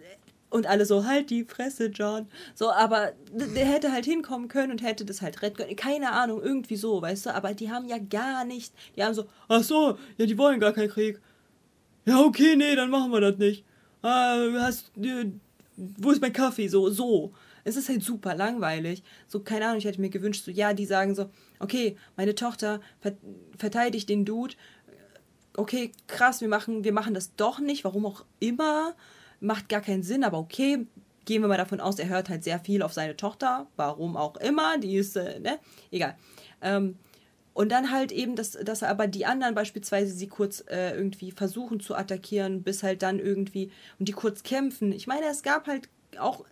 [0.50, 2.26] und alle so, halt die Fresse, John.
[2.54, 5.76] So, aber der hätte halt hinkommen können und hätte das halt retten können.
[5.76, 9.26] Keine Ahnung, irgendwie so, weißt du, aber die haben ja gar nicht, die haben so,
[9.48, 11.20] ach so, ja, die wollen gar keinen Krieg.
[12.06, 13.64] Ja, okay, nee, dann machen wir das nicht.
[14.02, 15.26] Ah, hast, äh,
[15.76, 16.68] wo ist mein Kaffee?
[16.68, 17.32] So, so.
[17.64, 19.02] Es ist halt super langweilig.
[19.26, 21.28] So, keine Ahnung, ich hätte mir gewünscht, so, ja, die sagen so,
[21.58, 23.12] okay, meine Tochter ver
[23.58, 24.54] verteidigt den Dude.
[25.54, 28.94] Okay, krass, wir machen, wir machen das doch nicht, warum auch immer.
[29.40, 30.86] Macht gar keinen Sinn, aber okay,
[31.24, 34.36] gehen wir mal davon aus, er hört halt sehr viel auf seine Tochter, warum auch
[34.38, 35.58] immer, die ist, äh, ne,
[35.90, 36.16] egal.
[36.62, 36.96] Ähm,
[37.52, 41.80] und dann halt eben, dass, dass aber die anderen beispielsweise sie kurz äh, irgendwie versuchen
[41.80, 44.92] zu attackieren, bis halt dann irgendwie und die kurz kämpfen.
[44.92, 46.44] Ich meine, es gab halt auch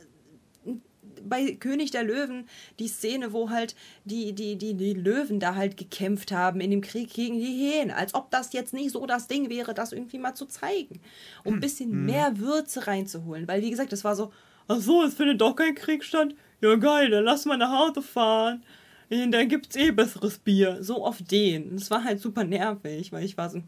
[1.23, 2.49] bei König der Löwen
[2.79, 6.81] die Szene, wo halt die, die, die, die Löwen da halt gekämpft haben in dem
[6.81, 7.97] Krieg gegen die Hähne.
[7.97, 11.01] Als ob das jetzt nicht so das Ding wäre, das irgendwie mal zu zeigen.
[11.45, 13.47] Um ein bisschen mehr Würze reinzuholen.
[13.49, 14.33] Weil, wie gesagt, das war so,
[14.69, 16.35] ach so, es findet doch kein Krieg statt.
[16.61, 18.64] Ja, geil, dann lass mal nach Hause fahren.
[19.09, 20.83] Dann gibt's eh besseres Bier.
[20.83, 21.77] So auf den.
[21.77, 23.61] Das war halt super nervig, weil ich war so,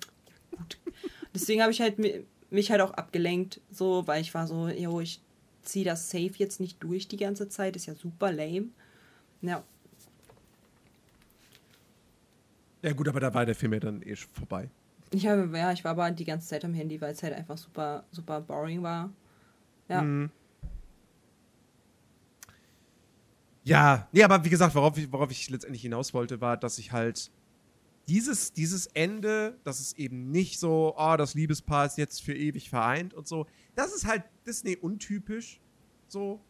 [0.50, 0.78] gut.
[1.34, 5.00] Deswegen habe ich halt mi- mich halt auch abgelenkt, so, weil ich war so, jo,
[5.00, 5.20] ich
[5.68, 8.68] ziehe das Safe jetzt nicht durch die ganze Zeit, ist ja super lame.
[9.42, 9.62] Ja,
[12.82, 14.70] Ja, gut, aber da war der Film ja dann eh schon vorbei.
[15.10, 17.58] ich habe, ja, ich war aber die ganze Zeit am Handy, weil es halt einfach
[17.58, 19.10] super, super boring war.
[19.88, 20.30] Ja, Mhm.
[23.64, 26.90] Ja, nee, aber wie gesagt, worauf ich, worauf ich letztendlich hinaus wollte, war, dass ich
[26.92, 27.30] halt
[28.08, 32.70] dieses, dieses Ende, dass es eben nicht so, oh, das Liebespaar ist jetzt für ewig
[32.70, 35.60] vereint und so, das ist halt Disney untypisch.
[36.08, 36.40] So.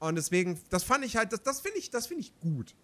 [0.00, 2.74] Und deswegen, das fand ich halt, das, das finde ich, das finde ich gut.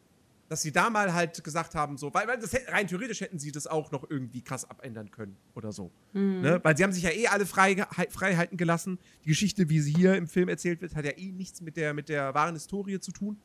[0.48, 3.52] Dass sie da mal halt gesagt haben, so, weil, weil das, rein theoretisch hätten sie
[3.52, 5.90] das auch noch irgendwie krass abändern können oder so.
[6.14, 6.60] Ne?
[6.62, 8.98] Weil sie haben sich ja eh alle frei, Freiheiten gelassen.
[9.24, 11.92] Die Geschichte, wie sie hier im Film erzählt wird, hat ja eh nichts mit der,
[11.92, 13.38] mit der wahren Historie zu tun.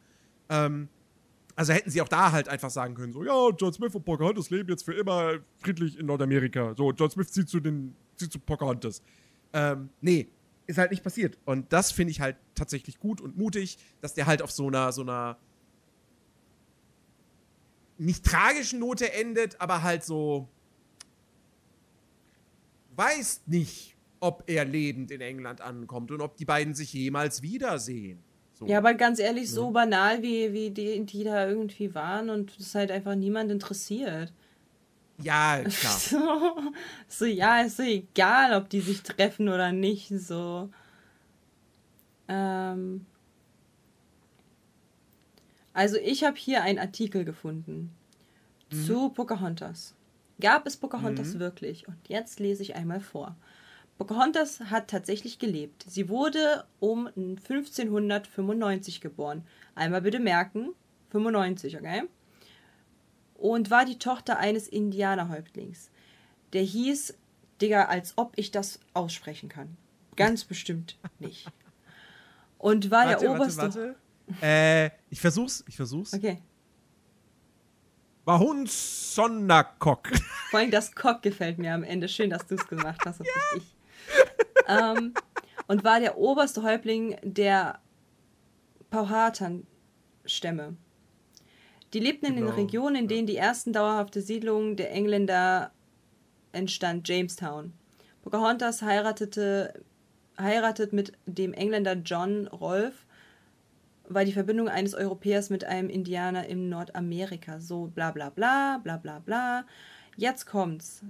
[0.48, 0.88] Ähm,
[1.56, 4.50] also hätten sie auch da halt einfach sagen können, so, ja, John Smith und Pocahontas
[4.50, 6.74] leben jetzt für immer friedlich in Nordamerika.
[6.76, 9.02] So, John Smith zieht zu den, zieht zu Pocahontas.
[9.52, 10.30] Ähm, nee,
[10.68, 11.38] ist halt nicht passiert.
[11.46, 14.92] Und das finde ich halt tatsächlich gut und mutig, dass der halt auf so einer,
[14.92, 15.38] so einer
[17.98, 20.48] nicht tragischen Note endet, aber halt so
[22.96, 28.24] weiß nicht, ob er lebend in England ankommt und ob die beiden sich jemals wiedersehen.
[28.54, 28.68] So.
[28.68, 29.74] Ja, aber ganz ehrlich, so mhm.
[29.74, 34.32] banal, wie, wie die, die da irgendwie waren und das halt einfach niemand interessiert.
[35.24, 36.00] Ja, klar.
[36.00, 36.72] So,
[37.08, 40.70] so, ja, ist so egal, ob die sich treffen oder nicht, so.
[42.28, 43.06] Ähm.
[45.74, 47.92] Also, ich habe hier einen Artikel gefunden
[48.72, 48.86] mhm.
[48.86, 49.96] zu Pocahontas.
[50.40, 51.40] Gab es Pocahontas mhm.
[51.40, 51.88] wirklich?
[51.88, 53.36] Und jetzt lese ich einmal vor.
[53.98, 55.86] Pocahontas hat tatsächlich gelebt.
[55.88, 59.44] Sie wurde um 1595 geboren.
[59.76, 60.70] Einmal bitte merken,
[61.12, 62.04] 95, okay?
[63.44, 65.92] Und war die Tochter eines Indianerhäuptlings.
[66.54, 67.14] Der hieß,
[67.62, 69.76] Digga, als ob ich das aussprechen kann.
[70.16, 71.52] Ganz bestimmt nicht.
[72.58, 73.62] Und war warte, der oberste.
[73.62, 73.96] Warte,
[74.28, 74.46] warte.
[74.46, 76.14] Äh, ich versuch's, ich versuch's.
[76.14, 76.42] Okay.
[78.24, 80.08] Wahun Sonderkock.
[80.50, 82.08] Vor allem das Kock gefällt mir am Ende.
[82.08, 83.56] Schön, dass du es gemacht hast und ja.
[83.56, 84.64] nicht ich.
[84.70, 85.14] ähm,
[85.68, 87.82] und war der oberste Häuptling der
[88.90, 90.78] Powhatan-Stämme.
[91.94, 92.48] Die lebten in genau.
[92.48, 95.72] den Regionen, in denen die ersten dauerhafte Siedlungen der Engländer
[96.52, 97.74] entstand, Jamestown.
[98.24, 99.84] Pocahontas heiratete,
[100.40, 102.98] heiratet mit dem Engländer John Rolfe
[104.10, 107.60] war die Verbindung eines Europäers mit einem Indianer im Nordamerika.
[107.60, 109.66] So bla bla bla, bla bla bla.
[110.18, 111.04] Jetzt kommt's,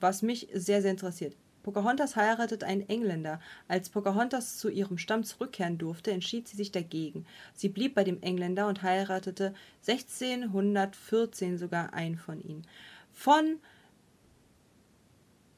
[0.00, 1.36] was mich sehr, sehr interessiert.
[1.68, 3.40] Pocahontas heiratet einen Engländer.
[3.68, 7.26] Als Pocahontas zu ihrem Stamm zurückkehren durfte, entschied sie sich dagegen.
[7.52, 9.52] Sie blieb bei dem Engländer und heiratete
[9.86, 12.66] 1614 sogar einen von ihnen.
[13.12, 13.58] Von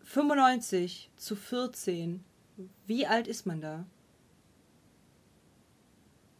[0.02, 2.24] 95 zu 14,
[2.88, 3.86] wie alt ist man da?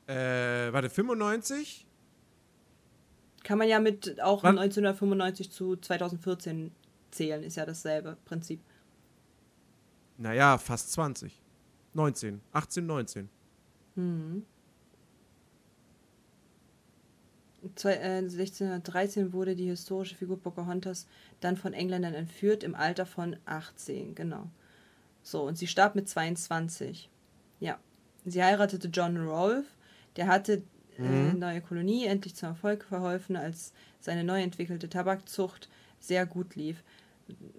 [0.09, 1.87] Äh, warte, 95?
[3.45, 4.59] Kann man ja mit auch Wann?
[4.59, 6.73] 1995 zu 2014
[7.13, 8.61] zählen, ist ja dasselbe Prinzip.
[10.21, 11.33] Naja, fast 20.
[11.95, 12.41] 19.
[12.53, 13.29] 18, 19.
[13.95, 14.45] Hm.
[17.63, 21.07] 1613 äh, wurde die historische Figur Pocahontas
[21.41, 24.51] dann von Engländern entführt im Alter von 18, genau.
[25.23, 27.11] So, und sie starb mit 22.
[27.59, 27.79] Ja.
[28.27, 29.69] Sie heiratete John Rolfe,
[30.17, 30.63] der hatte
[30.99, 31.39] äh, mhm.
[31.39, 36.83] neue Kolonie endlich zum Erfolg verholfen, als seine neu entwickelte Tabakzucht sehr gut lief.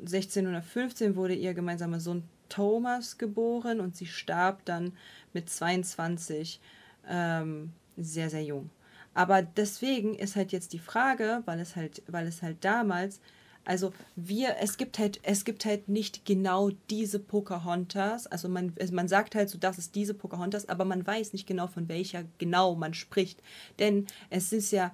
[0.02, 4.94] 1615 wurde ihr gemeinsamer Sohn Thomas geboren und sie starb dann
[5.34, 6.60] mit 22
[7.08, 8.70] ähm, sehr, sehr jung.
[9.14, 13.20] Aber deswegen ist halt jetzt die Frage, weil es halt, weil es halt damals
[13.64, 18.28] also wir, es gibt halt, es gibt halt nicht genau diese Pocahontas.
[18.28, 21.68] Also man, man sagt halt so, das ist diese Pocahontas, aber man weiß nicht genau,
[21.68, 23.42] von welcher genau man spricht.
[23.78, 24.94] Denn es ist ja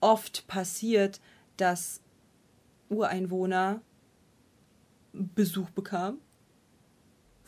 [0.00, 1.20] oft passiert,
[1.56, 2.00] dass
[2.90, 3.80] Ureinwohner
[5.12, 6.18] Besuch bekamen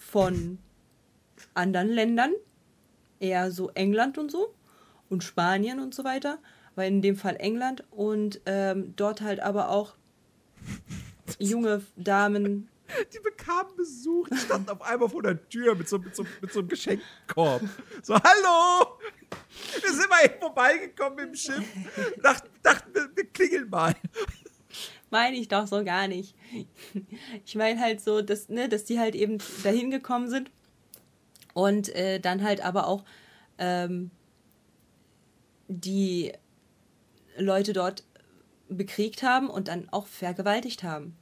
[0.06, 0.58] von
[1.54, 2.32] anderen Ländern,
[3.18, 4.54] eher so England und so
[5.08, 6.38] und Spanien und so weiter,
[6.74, 9.96] weil in dem Fall England und ähm, dort halt aber auch
[11.38, 12.68] junge Damen.
[13.12, 16.52] Die bekamen Besuch, die standen auf einmal vor der Tür mit so, mit so, mit
[16.52, 17.62] so einem Geschenkkorb.
[18.02, 18.98] So, hallo!
[19.82, 21.64] Wir sind mal eben vorbeigekommen im Schiff.
[22.22, 23.94] Dachten, dachten wir, wir klingeln mal.
[25.10, 26.34] Meine ich doch so gar nicht.
[27.44, 30.50] Ich meine halt so, dass, ne, dass die halt eben dahin gekommen sind
[31.54, 33.04] und äh, dann halt aber auch
[33.58, 34.10] ähm,
[35.68, 36.32] die
[37.38, 38.04] Leute dort
[38.68, 41.16] bekriegt haben und dann auch vergewaltigt haben.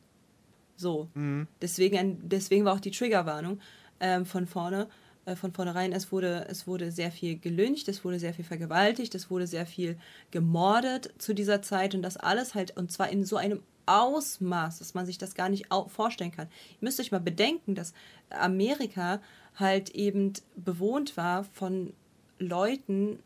[0.76, 1.08] So.
[1.14, 1.46] Mhm.
[1.60, 3.60] Deswegen, deswegen war auch die Triggerwarnung
[4.00, 4.88] ähm, von vorne,
[5.24, 9.14] äh, von vornherein, es wurde, es wurde sehr viel gelyncht, es wurde sehr viel vergewaltigt,
[9.14, 9.98] es wurde sehr viel
[10.30, 14.94] gemordet zu dieser Zeit und das alles halt, und zwar in so einem Ausmaß, dass
[14.94, 16.48] man sich das gar nicht vorstellen kann.
[16.72, 17.94] Ihr müsst euch mal bedenken, dass
[18.30, 19.20] Amerika
[19.56, 21.92] halt eben bewohnt war von
[22.38, 23.18] Leuten,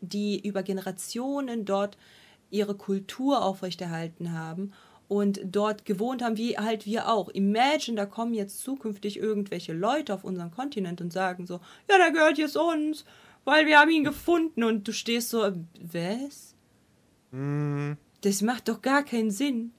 [0.00, 1.96] die über Generationen dort
[2.50, 4.72] ihre Kultur aufrechterhalten haben
[5.08, 7.28] und dort gewohnt haben, wie halt wir auch.
[7.28, 12.12] Imagine, da kommen jetzt zukünftig irgendwelche Leute auf unseren Kontinent und sagen so, ja, der
[12.12, 13.04] gehört jetzt uns,
[13.44, 16.54] weil wir haben ihn gefunden und du stehst so, was?
[17.30, 17.92] Mm.
[18.22, 19.72] Das macht doch gar keinen Sinn.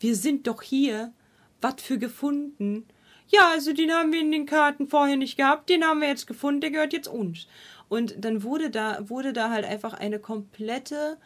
[0.00, 1.12] Wir sind doch hier.
[1.60, 2.86] Was für gefunden?
[3.28, 6.26] Ja, also den haben wir in den Karten vorher nicht gehabt, den haben wir jetzt
[6.26, 7.46] gefunden, der gehört jetzt uns.
[7.88, 11.18] Und dann wurde da, wurde da halt einfach eine komplette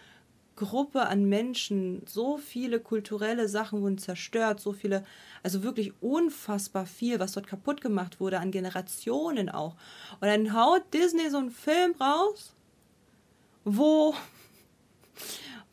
[0.56, 5.04] Gruppe an Menschen, so viele kulturelle Sachen wurden zerstört, so viele,
[5.42, 9.74] also wirklich unfassbar viel, was dort kaputt gemacht wurde, an Generationen auch.
[10.20, 12.54] Und dann haut Disney so einen Film raus,
[13.64, 14.14] wo,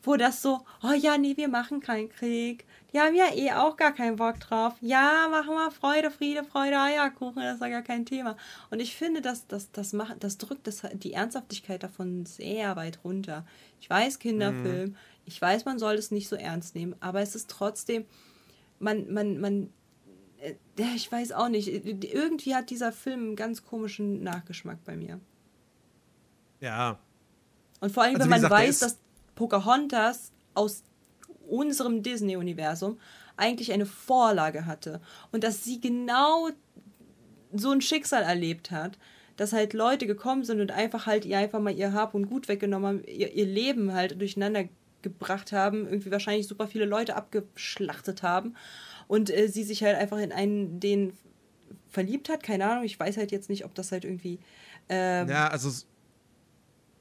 [0.02, 2.64] wo das so, oh ja, nee, wir machen keinen Krieg.
[2.92, 4.74] Die haben ja eh auch gar keinen Bock drauf.
[4.80, 8.36] Ja, machen wir Freude, Friede, Freude, Eierkuchen, das ist ja gar kein Thema.
[8.70, 13.00] Und ich finde, das, das, das, macht, das drückt das, die Ernsthaftigkeit davon sehr weit
[13.02, 13.46] runter.
[13.80, 14.96] Ich weiß, Kinderfilm, mhm.
[15.24, 18.04] ich weiß, man soll es nicht so ernst nehmen, aber es ist trotzdem,
[18.78, 19.72] man, man, man,
[20.40, 20.54] äh,
[20.94, 25.18] ich weiß auch nicht, irgendwie hat dieser Film einen ganz komischen Nachgeschmack bei mir.
[26.60, 26.98] Ja.
[27.80, 28.98] Und vor allem, also, wenn man gesagt, weiß, dass
[29.34, 30.84] Pocahontas aus
[31.52, 32.98] unserem Disney-Universum
[33.36, 35.00] eigentlich eine Vorlage hatte
[35.30, 36.48] und dass sie genau
[37.52, 38.98] so ein Schicksal erlebt hat,
[39.36, 42.48] dass halt Leute gekommen sind und einfach halt ihr einfach mal ihr Hab und Gut
[42.48, 44.64] weggenommen haben, ihr, ihr Leben halt durcheinander
[45.02, 48.54] gebracht haben, irgendwie wahrscheinlich super viele Leute abgeschlachtet haben
[49.08, 51.12] und äh, sie sich halt einfach in einen, den
[51.88, 54.38] verliebt hat, keine Ahnung, ich weiß halt jetzt nicht, ob das halt irgendwie.
[54.88, 55.70] Ähm, ja, also,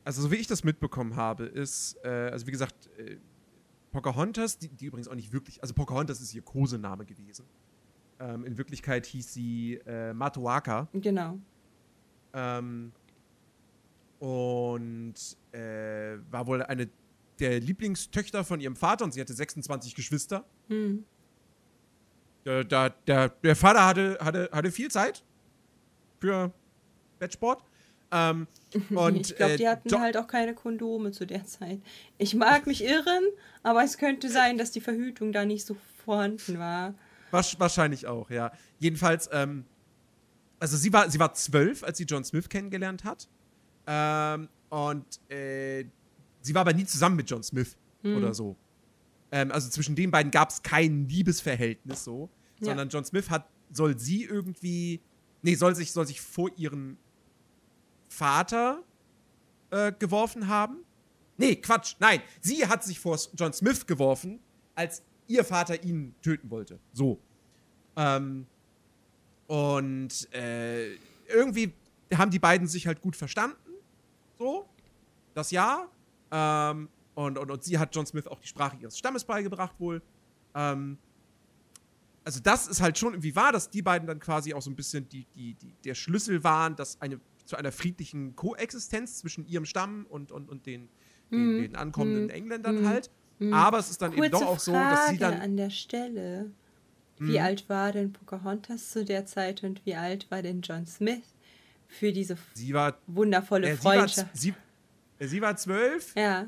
[0.03, 3.17] also so wie ich das mitbekommen habe, ist, äh, also wie gesagt, äh,
[3.91, 7.45] Pocahontas, die, die, übrigens auch nicht wirklich, also Pocahontas ist ihr Kosename gewesen.
[8.19, 10.87] Ähm, in Wirklichkeit hieß sie äh, Matuaka.
[10.93, 11.37] Genau.
[12.33, 12.91] Ähm,
[14.19, 15.15] und
[15.51, 16.89] äh, war wohl eine
[17.39, 20.45] der Lieblingstöchter von ihrem Vater und sie hatte 26 Geschwister.
[20.67, 21.03] Hm.
[22.45, 25.23] Der, der, der, der Vater hatte, hatte, hatte viel Zeit
[26.19, 26.51] für
[27.19, 27.63] Bettsport.
[28.11, 28.47] Ähm,
[28.89, 31.79] und, ich glaube, die äh, hatten halt auch keine Kondome zu der Zeit.
[32.17, 33.23] Ich mag mich irren,
[33.63, 36.93] aber es könnte sein, dass die Verhütung da nicht so vorhanden war.
[37.31, 38.51] Wahrscheinlich auch, ja.
[38.79, 39.65] Jedenfalls, ähm,
[40.59, 43.27] also sie war, sie war zwölf, als sie John Smith kennengelernt hat.
[43.87, 45.85] Ähm, und äh,
[46.41, 48.17] sie war aber nie zusammen mit John Smith hm.
[48.17, 48.55] oder so.
[49.31, 52.65] Ähm, also zwischen den beiden gab es kein Liebesverhältnis so, ja.
[52.67, 54.99] sondern John Smith hat, soll sie irgendwie,
[55.41, 56.97] nee, soll sich, soll sich vor ihren
[58.11, 58.83] Vater
[59.69, 60.83] äh, geworfen haben.
[61.37, 62.21] Nee, Quatsch, nein.
[62.41, 64.39] Sie hat sich vor John Smith geworfen,
[64.75, 66.77] als ihr Vater ihn töten wollte.
[66.91, 67.19] So.
[67.95, 68.45] Ähm,
[69.47, 70.93] und äh,
[71.27, 71.73] irgendwie
[72.13, 73.71] haben die beiden sich halt gut verstanden.
[74.37, 74.67] So.
[75.33, 75.89] Das Jahr.
[76.31, 80.01] Ähm, und, und, und sie hat John Smith auch die Sprache ihres Stammes beigebracht, wohl.
[80.53, 80.97] Ähm,
[82.25, 84.75] also, das ist halt schon irgendwie wahr, dass die beiden dann quasi auch so ein
[84.75, 87.19] bisschen die, die, die, der Schlüssel waren, dass eine
[87.51, 90.87] zu einer friedlichen Koexistenz zwischen ihrem Stamm und, und, und den,
[91.31, 91.61] den, mhm.
[91.63, 92.29] den ankommenden mhm.
[92.29, 92.87] Engländern mhm.
[92.87, 93.11] halt.
[93.51, 95.33] Aber es ist dann Kurze eben doch auch so, dass sie dann.
[95.41, 96.51] an der Stelle.
[97.17, 101.21] Wie alt war denn Pocahontas zu der Zeit und wie alt war denn John Smith
[101.87, 104.29] für diese sie war, wundervolle äh, Freundschaft?
[104.33, 104.57] Sie war,
[105.19, 106.15] sie, sie war zwölf.
[106.15, 106.47] Ja.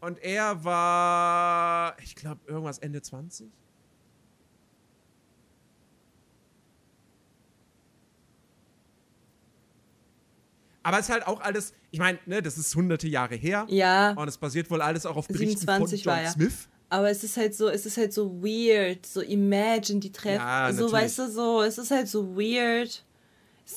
[0.00, 3.50] Und er war, ich glaube, irgendwas Ende 20.
[10.90, 13.64] Aber es ist halt auch alles, ich meine, ne, das ist hunderte Jahre her.
[13.68, 14.10] Ja.
[14.14, 16.68] Und es basiert wohl alles auch auf Berichten 27 von John war, Smith.
[16.88, 20.72] Aber es ist halt so, es ist halt so weird, so Imagine die Treffen, ja,
[20.72, 23.04] so weißt du so, es ist halt so weird.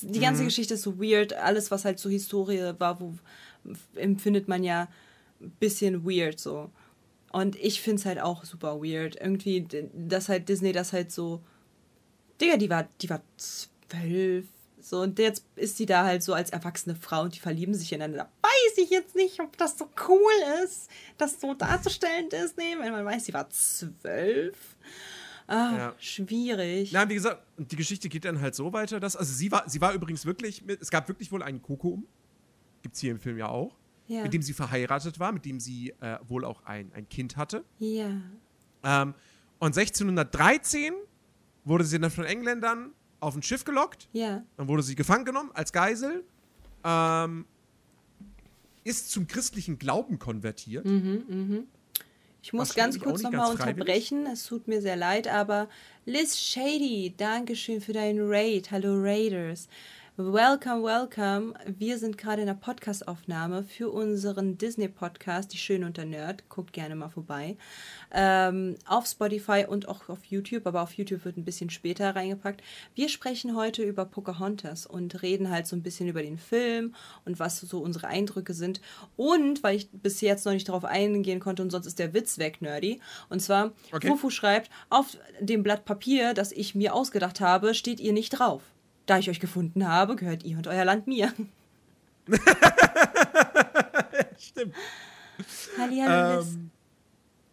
[0.02, 0.48] Die ganze mhm.
[0.48, 3.14] Geschichte ist so weird, alles was halt so Historie war, wo
[3.94, 4.88] empfindet man ja
[5.40, 6.72] ein bisschen weird so.
[7.32, 9.18] Und ich finde es halt auch super weird.
[9.22, 11.42] Irgendwie, dass halt Disney das halt so.
[12.42, 14.48] Digga, die war, die war zwölf,
[14.84, 17.94] so, und jetzt ist sie da halt so als erwachsene Frau und die verlieben sich
[17.94, 18.30] ineinander.
[18.42, 23.06] Weiß ich jetzt nicht, ob das so cool ist, das so darzustellen, Disney, wenn man
[23.06, 24.76] weiß, sie war zwölf.
[25.48, 25.96] Ah, ja.
[26.00, 26.92] schwierig.
[26.92, 29.80] Na, wie gesagt, die Geschichte geht dann halt so weiter, dass, also sie war, sie
[29.80, 32.06] war übrigens wirklich, mit, es gab wirklich wohl einen Kokoum,
[32.82, 33.78] gibt's hier im Film ja auch,
[34.08, 34.24] ja.
[34.24, 37.64] mit dem sie verheiratet war, mit dem sie äh, wohl auch ein, ein Kind hatte.
[37.80, 38.10] Ja.
[38.84, 39.14] Ähm,
[39.60, 40.94] und 1613
[41.64, 44.08] wurde sie dann von Engländern auf ein Schiff gelockt.
[44.14, 44.44] Ja.
[44.58, 46.24] Dann wurde sie gefangen genommen als Geisel.
[46.84, 47.46] Ähm,
[48.84, 50.86] ist zum christlichen Glauben konvertiert.
[50.86, 51.68] Mhm, mhm.
[52.42, 54.26] Ich muss ganz kurz nochmal unterbrechen.
[54.26, 55.70] Es tut mir sehr leid, aber
[56.06, 58.70] Liz Shady, Dankeschön für deinen Raid.
[58.72, 59.70] Hallo Raiders.
[60.16, 61.56] Welcome, welcome.
[61.66, 66.48] Wir sind gerade in der Podcastaufnahme für unseren Disney-Podcast, Die Schöne und der Nerd.
[66.50, 67.58] Guckt gerne mal vorbei.
[68.14, 72.62] Ähm, auf Spotify und auch auf YouTube, aber auf YouTube wird ein bisschen später reingepackt.
[72.94, 76.94] Wir sprechen heute über Pocahontas und reden halt so ein bisschen über den Film
[77.26, 78.82] und was so unsere Eindrücke sind.
[79.18, 82.38] Und, weil ich bis jetzt noch nicht darauf eingehen konnte und sonst ist der Witz
[82.38, 83.02] weg, Nerdy.
[83.30, 84.10] Und zwar, okay.
[84.10, 88.62] Fufu schreibt, auf dem Blatt Papier, das ich mir ausgedacht habe, steht ihr nicht drauf.
[89.06, 91.34] Da ich euch gefunden habe, gehört ihr und euer Land mir.
[94.38, 94.74] Stimmt.
[95.78, 96.70] Hallihallo, ähm,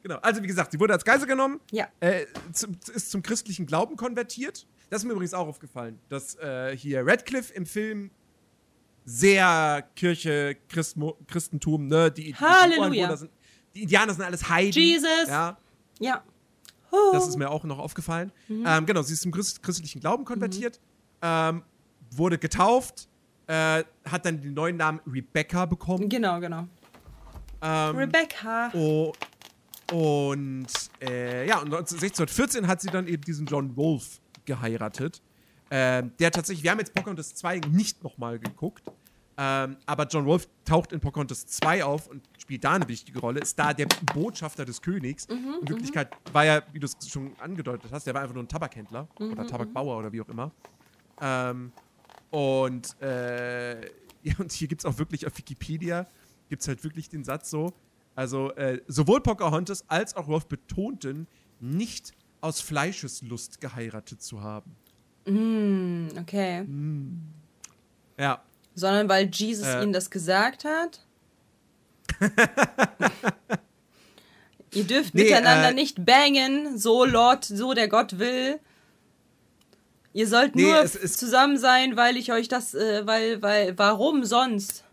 [0.03, 1.87] Genau, also wie gesagt, sie wurde als Geisel genommen, ja.
[2.01, 4.67] äh, zum, ist zum christlichen Glauben konvertiert.
[4.89, 8.11] Das ist mir übrigens auch aufgefallen, dass äh, hier Radcliffe im Film
[9.05, 13.15] sehr Kirche, Christmo, Christentum, ne, die, Halleluja.
[13.17, 13.31] sind,
[13.75, 14.73] die Indianer sind alles Heiden.
[14.73, 15.29] Jesus.
[15.29, 15.59] Ja,
[15.99, 16.23] Ja.
[17.13, 18.33] das ist mir auch noch aufgefallen.
[18.49, 20.81] Ähm, genau, sie ist zum Christ christlichen Glauben konvertiert,
[21.23, 21.63] ähm,
[22.11, 23.09] wurde getauft,
[23.47, 26.09] äh, hat dann den neuen Namen Rebecca bekommen.
[26.09, 26.67] Genau, genau.
[27.63, 28.71] Ähm, Rebecca.
[28.75, 29.13] Oh,
[29.93, 30.67] und
[31.03, 35.21] äh, ja, und 1614 hat sie dann eben diesen John Wolfe geheiratet.
[35.71, 38.83] Ähm, der tatsächlich, wir haben jetzt Pocahontas 2 nicht nochmal geguckt,
[39.37, 43.41] ähm, aber John Wolfe taucht in Pocahontas 2 auf und spielt da eine wichtige Rolle,
[43.41, 45.27] ist da der Botschafter des Königs.
[45.27, 48.49] in Wirklichkeit war er, wie du es schon angedeutet hast, der war einfach nur ein
[48.49, 50.51] Tabakhändler oder Tabakbauer oder wie auch immer.
[51.21, 51.73] Ähm,
[52.31, 53.81] und, äh,
[54.23, 56.07] ja, und hier gibt es auch wirklich auf Wikipedia,
[56.49, 57.73] gibt es halt wirklich den Satz so,
[58.15, 61.27] also äh, sowohl Pocahontas als auch Rolf betonten,
[61.61, 64.77] nicht aus Fleischeslust geheiratet zu haben.
[65.27, 66.67] Hm, okay.
[68.19, 68.43] Ja.
[68.75, 69.83] Sondern weil Jesus Äh.
[69.83, 71.07] ihnen das gesagt hat.
[74.73, 78.61] Ihr dürft Nee, miteinander äh, nicht bangen, so Lord, so der Gott will.
[80.13, 83.79] Ihr sollt Nee, nur es ist- zusammen sein, weil ich euch das, äh, weil, weil,
[83.79, 84.85] warum sonst?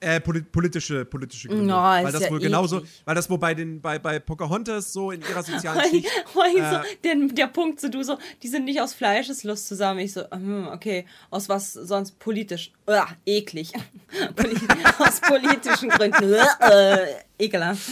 [0.00, 1.74] Äh, poli politische, politische Gründe.
[1.74, 3.02] Oh, weil das ja wohl genauso, eklig.
[3.04, 6.06] weil das wohl bei den, bei, bei Pocahontas so in ihrer sozialen Schicht.
[6.34, 9.98] weil äh, so, der, der Punkt so, du so, die sind nicht aus Fleischeslust zusammen.
[9.98, 12.70] Ich so, hm, okay, aus was sonst politisch?
[12.86, 13.72] Uah, eklig.
[14.36, 14.56] Poli
[15.00, 16.32] aus politischen Gründen.
[16.32, 17.06] Uah, äh,
[17.40, 17.90] ekelhaft.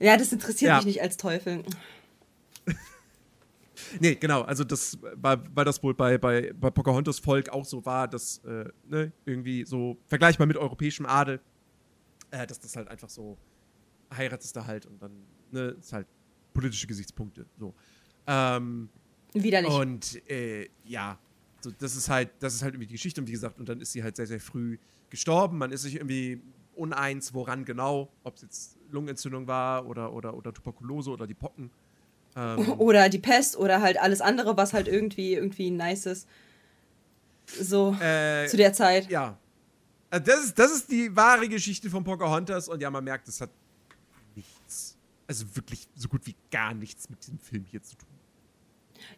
[0.00, 0.76] Ja, das interessiert Ja.
[0.76, 1.64] mich nicht als Teufel.
[4.00, 7.84] Nee, genau, also das, weil, weil das wohl bei, bei, bei Pocahontas Volk auch so
[7.84, 11.40] war, dass, äh, ne, irgendwie so vergleichbar mit europäischem Adel,
[12.30, 13.36] äh, dass das halt einfach so
[14.14, 15.12] heiratest du halt und dann,
[15.50, 16.06] ne, ist halt
[16.52, 17.74] politische Gesichtspunkte, so.
[18.26, 18.88] Ähm,
[19.32, 19.72] Widerlich.
[19.72, 21.18] und, äh, ja,
[21.60, 23.80] so, das ist halt, das ist halt irgendwie die Geschichte und wie gesagt, und dann
[23.80, 24.78] ist sie halt sehr, sehr früh
[25.10, 26.40] gestorben, man ist sich irgendwie
[26.74, 31.70] uneins, woran genau, ob es jetzt Lungenentzündung war oder, oder, oder Tuberkulose oder die Pocken.
[32.36, 36.28] Ähm, Oder die Pest oder halt alles andere, was halt irgendwie, irgendwie nice ist.
[37.46, 39.10] So, Äh, zu der Zeit.
[39.10, 39.36] Ja.
[40.10, 43.40] Also Das ist, das ist die wahre Geschichte von Pocahontas und ja, man merkt, es
[43.40, 43.50] hat
[44.34, 48.08] nichts, also wirklich so gut wie gar nichts mit diesem Film hier zu tun.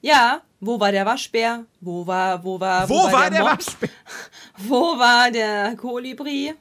[0.00, 1.64] Ja, wo war der Waschbär?
[1.80, 3.66] Wo war, wo war, Wo, war, der, Mops?
[3.66, 3.88] Waschbär?
[4.58, 6.54] Wo war der Kolibri?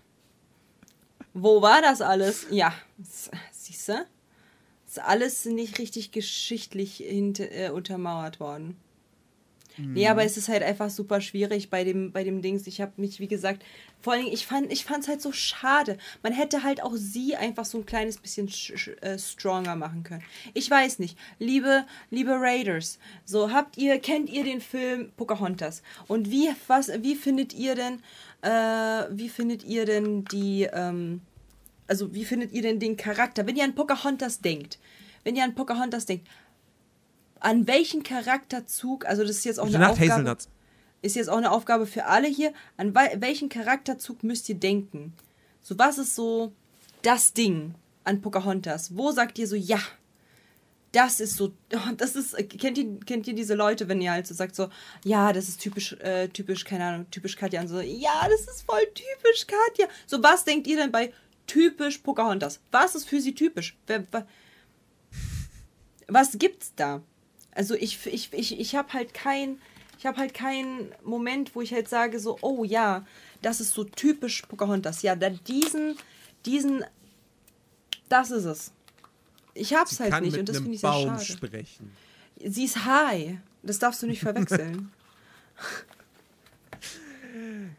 [1.33, 2.47] Wo war das alles?
[2.49, 2.73] Ja,
[3.51, 4.05] siehst du?
[4.89, 8.75] Ist alles nicht richtig geschichtlich hint, äh, untermauert worden.
[9.77, 12.67] Nee, aber es ist halt einfach super schwierig bei dem, bei dem Dings.
[12.67, 13.63] Ich habe mich, wie gesagt,
[14.01, 15.97] vor allen Dingen, ich fand ich es halt so schade.
[16.21, 20.03] Man hätte halt auch sie einfach so ein kleines bisschen sch, sch, äh, stronger machen
[20.03, 20.23] können.
[20.53, 21.17] Ich weiß nicht.
[21.37, 25.81] Liebe, liebe Raiders, so habt ihr, kennt ihr den Film Pocahontas?
[26.07, 28.01] Und wie, was, wie findet ihr denn,
[28.41, 31.21] äh, wie findet ihr denn die, ähm,
[31.89, 33.45] also wie findet ihr denn den Charakter?
[33.47, 34.79] Wenn ihr an Pocahontas denkt,
[35.23, 36.27] wenn ihr an Pocahontas denkt,
[37.39, 40.49] an welchen Charakterzug, also das ist jetzt auch eine Nacht, Aufgabe, Hazelnuts.
[41.01, 45.13] ist jetzt auch eine Aufgabe für alle hier, an welchen Charakterzug müsst ihr denken?
[45.61, 46.53] So, was ist so
[47.01, 48.95] das Ding an Pocahontas?
[48.95, 49.79] Wo sagt ihr so, ja,
[50.91, 51.53] das ist so,
[51.97, 54.69] das ist, kennt ihr, kennt ihr diese Leute, wenn ihr halt so sagt, so,
[55.03, 58.63] ja, das ist typisch, äh, typisch, keine Ahnung, typisch Katja und so, ja, das ist
[58.63, 59.87] voll typisch Katja.
[60.05, 61.13] So, was denkt ihr denn bei
[61.49, 62.61] typisch Pocahontas?
[62.71, 63.75] Was ist für sie typisch?
[66.07, 67.01] Was gibt's da?
[67.51, 69.59] Also ich, ich, ich, ich habe halt kein,
[69.97, 73.05] ich habe halt keinen Moment, wo ich halt sage so, oh ja,
[73.41, 75.01] das ist so typisch Pocahontas.
[75.01, 75.97] Ja, da diesen,
[76.45, 76.85] diesen,
[78.07, 78.71] das ist es.
[79.55, 81.25] Ich hab's Sie halt kann nicht mit und das finde ich sehr Baum schade.
[81.25, 81.91] sprechen.
[82.45, 83.37] Sie ist high.
[83.63, 84.91] Das darfst du nicht verwechseln.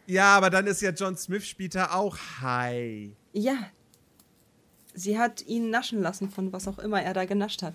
[0.06, 3.10] Ja, aber dann ist ja John Smith später auch high.
[3.32, 3.70] Ja.
[4.94, 7.74] Sie hat ihn naschen lassen von was auch immer er da genascht hat.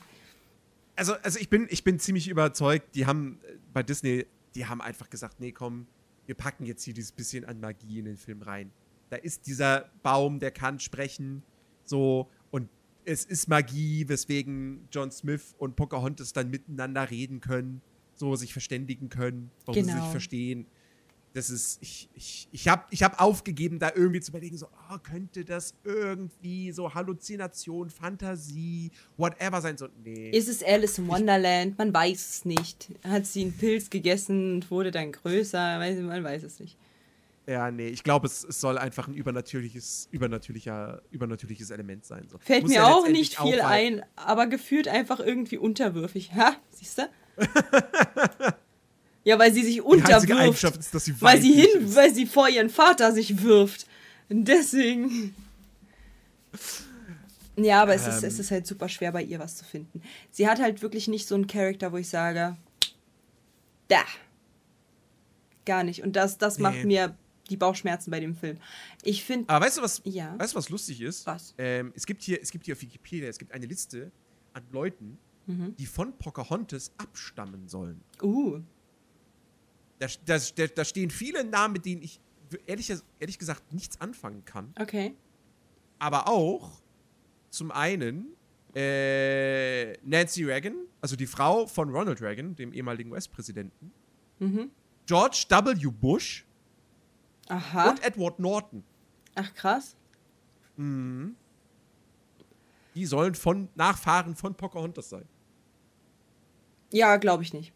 [0.97, 4.82] Also, also ich, bin, ich bin ziemlich überzeugt, die haben äh, bei Disney, die haben
[4.82, 5.88] einfach gesagt, nee, komm,
[6.26, 8.72] wir packen jetzt hier dieses bisschen an Magie in den Film rein.
[9.10, 11.43] Da ist dieser Baum, der kann sprechen,
[11.86, 12.70] so, und
[13.06, 17.82] es ist Magie, weswegen John Smith und Pocahontas dann miteinander reden können,
[18.16, 20.01] so sich verständigen können, warum sie Genau.
[20.03, 20.66] sich verstehen.
[21.36, 24.97] Das ist, ich, ich, ich habe ich hab aufgegeben, da irgendwie zu überlegen, so, oh,
[25.03, 30.29] könnte das irgendwie so Halluzination, Fantasie, whatever sein, so, nee.
[30.29, 31.77] Ist es Alice in Wonderland?
[31.77, 32.89] Man weiß es nicht.
[33.03, 35.77] Hat sie einen Pilz gegessen und wurde dann größer?
[35.77, 36.77] Man weiß es nicht.
[37.47, 42.29] Ja, nee, ich glaube, es, es soll einfach ein übernatürliches, übernatürlicher, übernatürliches Element sein.
[42.29, 42.38] So.
[42.38, 46.33] Fällt Muss mir ja auch nicht viel auch, ein, aber gefühlt einfach irgendwie unterwürfig.
[46.33, 47.09] Ha, siehst du?
[49.26, 50.32] ja, weil sie sich Die unterwirft.
[50.32, 51.95] Eigenschaft ist, dass sie Weil sie hin, ist.
[51.95, 53.86] weil sie vor ihren Vater sich wirft.
[54.30, 55.36] Und deswegen.
[57.57, 58.30] Ja, aber es, ist, Ähm.
[58.30, 60.01] es ist halt super schwer, bei ihr was zu finden.
[60.32, 62.57] Sie hat halt wirklich nicht so einen Charakter, wo ich sage,
[63.88, 64.01] da.
[65.65, 66.03] Gar nicht.
[66.03, 66.86] Und das, das macht Nee.
[66.86, 67.17] mir
[67.49, 68.57] die Bauchschmerzen bei dem Film.
[69.03, 70.38] Ich finde, Aber weißt du, was, Ja.
[70.38, 71.26] weißt du, was lustig ist?
[71.28, 71.53] Was?
[71.57, 74.11] Ähm, es, gibt hier, es gibt hier auf Wikipedia, es gibt eine Liste
[74.53, 75.17] an Leuten,
[75.47, 75.76] Mhm.
[75.78, 78.01] die von Pocahontas abstammen sollen.
[78.23, 78.59] uh,
[80.00, 82.20] Da, da, da, stehen viele Namen, mit denen ich
[82.68, 84.74] ehrlich, ehrlich gesagt nichts anfangen kann.
[84.80, 85.16] okay.
[85.98, 86.82] Aber auch
[87.50, 88.36] zum einen
[88.76, 93.93] äh, Nancy Reagan, also die Frau von Ronald Reagan, dem ehemaligen US-Präsidenten,
[94.39, 94.72] Mhm.
[95.06, 95.91] George W.
[95.91, 96.46] Bush
[97.48, 97.89] Aha.
[97.89, 98.84] und Edward Norton.
[99.36, 99.96] Ach, krass.
[100.78, 101.36] Die
[103.06, 105.26] sollen von Nachfahren von Pocahontas sein.
[106.91, 107.74] Ja, glaube ich nicht.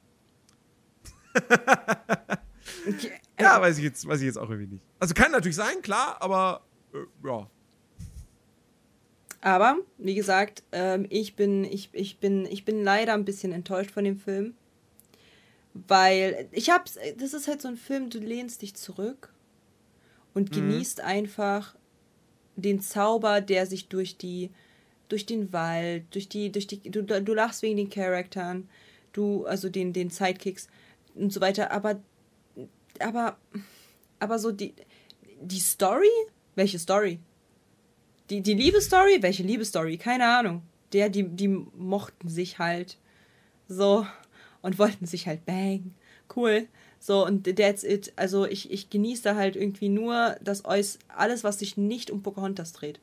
[3.40, 4.84] Ja, weiß ich jetzt, weiß ich jetzt auch irgendwie nicht.
[5.00, 6.62] Also kann natürlich sein, klar, aber
[6.94, 7.50] äh, ja.
[9.42, 13.92] Aber, wie gesagt, ähm, ich, bin, ich, ich, bin, ich bin leider ein bisschen enttäuscht
[13.92, 14.56] von dem Film.
[15.74, 19.32] Weil ich hab's, das ist halt so ein Film, du lehnst dich zurück
[20.34, 21.76] und genießt einfach
[22.56, 24.50] den Zauber, der sich durch die,
[25.08, 28.68] durch den Wald, durch die, durch die, du, du lachst wegen den Charakteren,
[29.14, 30.68] du, also den, den Sidekicks
[31.20, 32.00] und so weiter, aber,
[33.00, 33.38] aber,
[34.20, 34.74] aber so die,
[35.42, 36.10] die Story?
[36.56, 37.20] Welche Story?
[38.30, 39.22] Die, die Liebesstory?
[39.22, 39.98] Welche Liebesstory?
[39.98, 40.64] Keine Ahnung.
[40.94, 42.98] Der, die, die mochten sich halt
[43.68, 44.06] so
[44.62, 45.94] und wollten sich halt bang.
[46.36, 46.68] Cool.
[47.00, 48.12] So, und that's it.
[48.18, 52.22] Also ich, ich genieße da halt irgendwie nur das Äuß alles, was sich nicht um
[52.22, 53.00] Pocahontas dreht.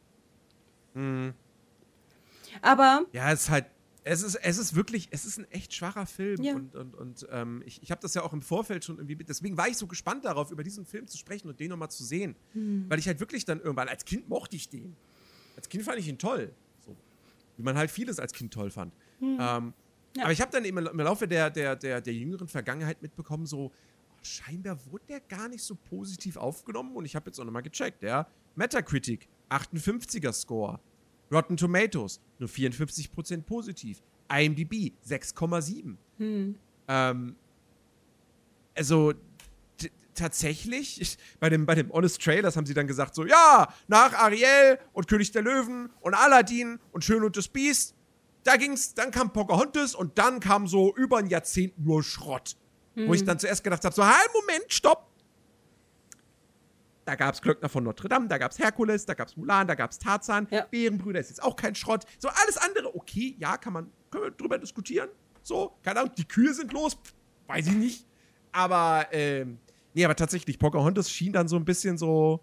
[2.62, 3.67] Aber, Ja, es ist halt,
[4.09, 6.40] es ist, es ist wirklich, es ist ein echt schwacher Film.
[6.40, 6.54] Ja.
[6.54, 9.57] Und, und, und ähm, ich, ich habe das ja auch im Vorfeld schon irgendwie, deswegen
[9.57, 12.36] war ich so gespannt darauf, über diesen Film zu sprechen und den nochmal zu sehen.
[12.88, 14.94] Weil ich halt wirklich dann irgendwann, als Kind mochte ich den.
[15.57, 16.54] Als Kind fand ich ihn toll.
[16.84, 16.94] So.
[17.57, 18.94] Wie man halt vieles als Kind toll fand.
[19.20, 19.72] Ähm,
[20.16, 20.22] Ja.
[20.22, 23.59] Aber ich habe dann im, im Laufe der, der, der, der jüngeren Vergangenheit mitbekommen, so,
[23.59, 23.72] oh,
[24.22, 26.94] scheinbar wurde der gar nicht so positiv aufgenommen.
[26.94, 28.26] Und ich habe jetzt auch nochmal gecheckt, ja.
[28.54, 30.78] Metacritic, 58er Score.
[31.31, 34.03] Rotten Tomatoes, nur 54% positiv.
[34.29, 35.97] IMDb, 6,7.
[36.89, 37.37] Ähm,
[38.77, 39.14] also,
[40.14, 44.14] tatsächlich, ich, bei dem, bei dem Honest Trailers haben sie dann gesagt, so, ja, nach
[44.14, 47.95] Ariel und König der Löwen und Aladdin und Schön und das Biest,
[48.45, 52.57] da ging's, dann kam Pocahontas und dann kam so über ein Jahrzehnt nur Schrott.
[53.09, 55.11] Wo ich dann zuerst gedacht habe, so, halt, Moment, stopp.
[57.07, 60.48] Da gab's Glöckner von Notre Dame, da gab's Herkules, da gab's Mulan, da gab's Tarzan,
[60.50, 60.66] Ja.
[60.68, 62.04] Bärenbrüder ist jetzt auch kein Schrott.
[62.18, 65.09] So, alles andere, okay, ja, kann man, können wir drüber diskutieren.
[65.42, 67.14] So, keine Ahnung, die Kühe sind los, pff,
[67.46, 68.07] weiß ich nicht.
[68.50, 69.59] Aber, ähm,
[69.94, 72.40] nee, aber tatsächlich, Pocahontas schien dann so ein bisschen so,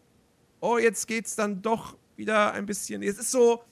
[0.61, 3.63] oh, jetzt geht's dann doch wieder ein bisschen, es ist so,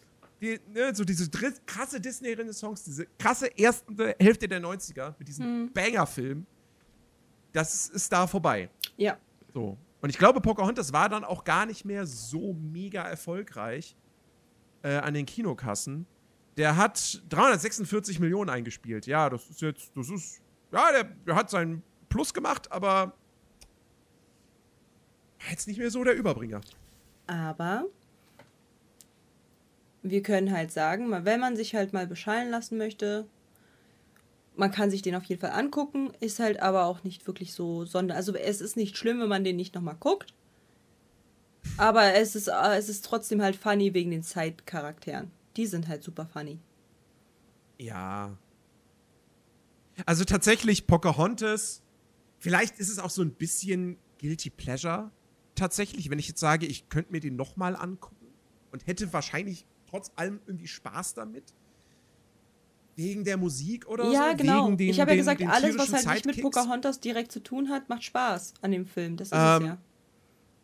[0.41, 1.29] die, ne, so diese
[1.65, 6.45] krasse Disney-Renaissance, diese krasse erste Hälfte der 90er mit diesem Banger-Film,
[7.53, 8.69] das ist da vorbei.
[8.97, 9.17] ja.
[9.53, 9.77] So.
[10.01, 13.95] Und ich glaube, Pocahontas war dann auch gar nicht mehr so mega erfolgreich
[14.83, 16.07] äh, an den Kinokassen.
[16.57, 19.05] Der hat 346 Millionen eingespielt.
[19.05, 20.41] Ja, das ist jetzt, das ist,
[20.71, 23.13] ja, der, der hat seinen Plus gemacht, aber
[25.49, 26.61] jetzt nicht mehr so der Überbringer.
[27.27, 27.85] Aber
[30.03, 33.27] wir können halt sagen, wenn man sich halt mal beschallen lassen möchte,
[34.55, 37.85] man kann sich den auf jeden Fall angucken, ist halt aber auch nicht wirklich so
[37.85, 38.15] sonder.
[38.15, 40.33] Also es ist nicht schlimm, wenn man den nicht nochmal guckt.
[41.77, 45.31] Aber es ist, äh, es ist trotzdem halt funny wegen den Zeitcharakteren.
[45.57, 46.59] Die sind halt super funny.
[47.77, 48.37] Ja.
[50.05, 51.83] Also tatsächlich Pocahontas,
[52.39, 55.11] vielleicht ist es auch so ein bisschen Guilty Pleasure.
[55.55, 58.27] Tatsächlich, wenn ich jetzt sage, ich könnte mir den nochmal angucken
[58.71, 61.53] und hätte wahrscheinlich trotz allem irgendwie Spaß damit.
[63.01, 64.37] Wegen der Musik oder ja, so.
[64.37, 64.65] genau.
[64.67, 66.41] Wegen den, ich habe ja den, gesagt, den alles, was halt nicht mit.
[66.41, 69.17] Pocahontas direkt zu tun hat, macht Spaß an dem Film.
[69.17, 69.77] Das ist Ähm, es ja.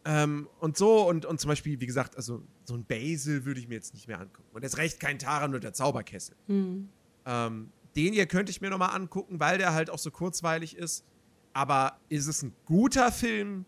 [0.06, 3.68] Ähm, und so, und, und zum Beispiel, wie gesagt, also so ein Basil würde ich
[3.68, 4.48] mir jetzt nicht mehr angucken.
[4.54, 6.36] Und erst recht kein Taran oder der Zauberkessel.
[6.48, 6.88] Hm.
[7.26, 11.04] Ähm, den hier könnte ich mir nochmal angucken, weil der halt auch so kurzweilig ist.
[11.52, 13.66] Aber ist es ein guter Film?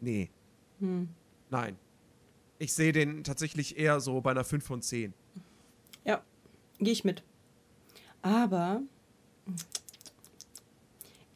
[0.00, 0.30] Nee.
[0.78, 1.08] Hm.
[1.50, 1.76] Nein.
[2.58, 5.12] Ich sehe den tatsächlich eher so bei einer 5 von 10.
[6.04, 6.22] Ja,
[6.78, 7.22] gehe ich mit.
[8.24, 8.80] Aber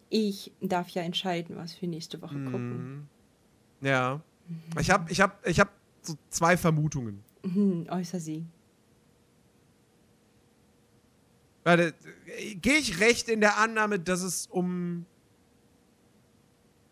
[0.09, 3.11] ich darf ja entscheiden, was wir nächste Woche gucken.
[3.83, 4.23] Ja.
[4.81, 5.71] Ich habe ich hab, ich hab
[6.01, 7.23] so zwei Vermutungen.
[7.43, 8.47] Hm, äußer sie.
[11.63, 11.93] Warte,
[12.55, 15.05] gehe ich recht in der Annahme, dass es um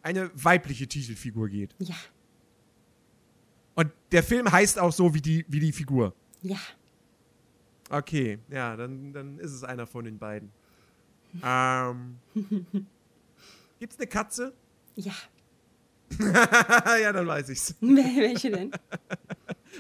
[0.03, 1.75] eine weibliche Titelfigur geht?
[1.79, 1.97] Ja,
[3.77, 6.15] Und der Film heißt auch so wie die, wie die Figur.
[6.43, 6.59] ja.
[7.91, 10.51] Okay, ja, dann, dann ist es einer von den beiden.
[11.45, 12.19] ähm,
[13.79, 14.53] gibt's eine Katze?
[14.97, 15.13] Ja.
[17.01, 17.75] ja, dann weiß ich's.
[17.81, 18.71] Welche denn?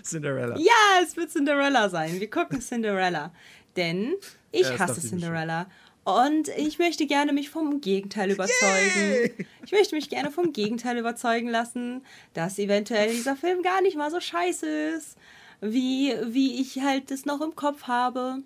[0.03, 0.57] Cinderella.
[0.59, 2.21] Ja, es wird Cinderella sein.
[2.21, 3.33] Wir gucken Cinderella.
[3.77, 4.15] Denn
[4.53, 5.67] ich Ja, hasse Cinderella.
[6.05, 9.45] Und ich möchte gerne mich vom Gegenteil überzeugen.
[9.65, 14.11] Ich möchte mich gerne vom Gegenteil überzeugen lassen, dass eventuell dieser Film gar nicht mal
[14.11, 15.17] so scheiße ist,
[15.61, 18.43] wie, wie ich halt das noch im Kopf habe.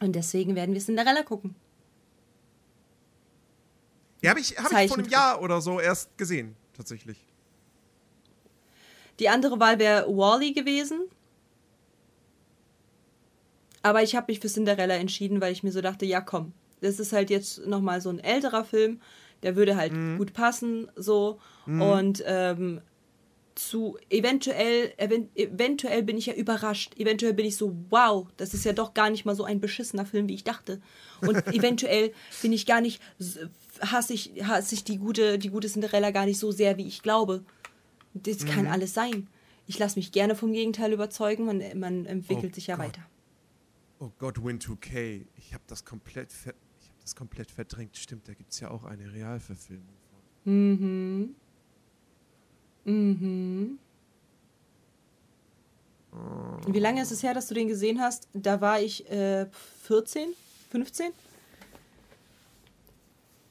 [0.00, 1.54] Und deswegen werden wir Cinderella gucken.
[4.22, 5.08] Ja, habe ich, hab ich vor einem.
[5.08, 7.18] Jahr oder so erst gesehen, tatsächlich.
[9.18, 11.00] Die andere Wahl wäre Wally gewesen.
[13.82, 16.52] Aber ich habe mich für Cinderella entschieden, weil ich mir so dachte, ja komm,
[16.82, 19.00] das ist halt jetzt nochmal so ein älterer Film,
[19.42, 21.38] der würde halt gut passen, so.
[21.66, 22.82] Und ähm,
[23.68, 26.98] zu eventuell, event, eventuell bin ich ja überrascht.
[26.98, 30.06] Eventuell bin ich so, wow, das ist ja doch gar nicht mal so ein beschissener
[30.06, 30.80] Film, wie ich dachte.
[31.20, 33.02] Und eventuell bin ich gar nicht,
[33.80, 37.02] hasse ich, hasse ich die gute, die gute Cinderella gar nicht so sehr, wie ich
[37.02, 37.44] glaube.
[38.14, 39.28] Das kann alles sein.
[39.66, 42.86] Ich lasse mich gerne vom Gegenteil überzeugen, man, man entwickelt Oh sich ja Gott.
[42.86, 43.02] weiter.
[44.00, 45.26] Oh Gott, Win 2K.
[45.36, 46.30] Ich habe das komplett
[46.80, 47.96] ich das komplett verdrängt.
[47.96, 50.52] Stimmt, da gibt es ja auch eine Realverfilmung von.
[50.52, 51.34] Mhm.
[52.84, 53.78] Mhm.
[56.66, 58.28] Wie lange ist es her, dass du den gesehen hast?
[58.32, 59.46] Da war ich äh,
[59.84, 60.30] 14,
[60.70, 61.12] 15.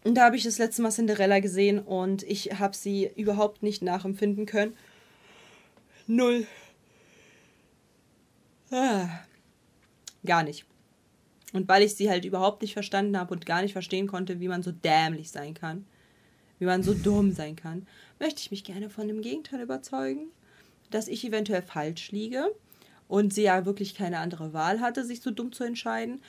[0.04, 3.82] Und da habe ich das letzte Mal Cinderella gesehen und ich habe sie überhaupt nicht
[3.82, 4.76] nachempfinden können.
[6.08, 6.48] Null.
[8.72, 9.10] Ah.
[10.26, 10.66] Gar nicht.
[11.54, 14.48] Und weil ich sie halt überhaupt nicht verstanden habe und gar nicht verstehen konnte, wie
[14.48, 15.86] man so dämlich sein kann,
[16.60, 17.88] wie man so dumm sein kann,
[18.20, 20.28] möchte ich mich gerne von dem Gegenteil überzeugen,
[20.91, 22.53] dass ich eventuell falsch liege
[23.07, 26.22] und sie ja wirklich keine andere Wahl hatte, sich so dumm zu entscheiden.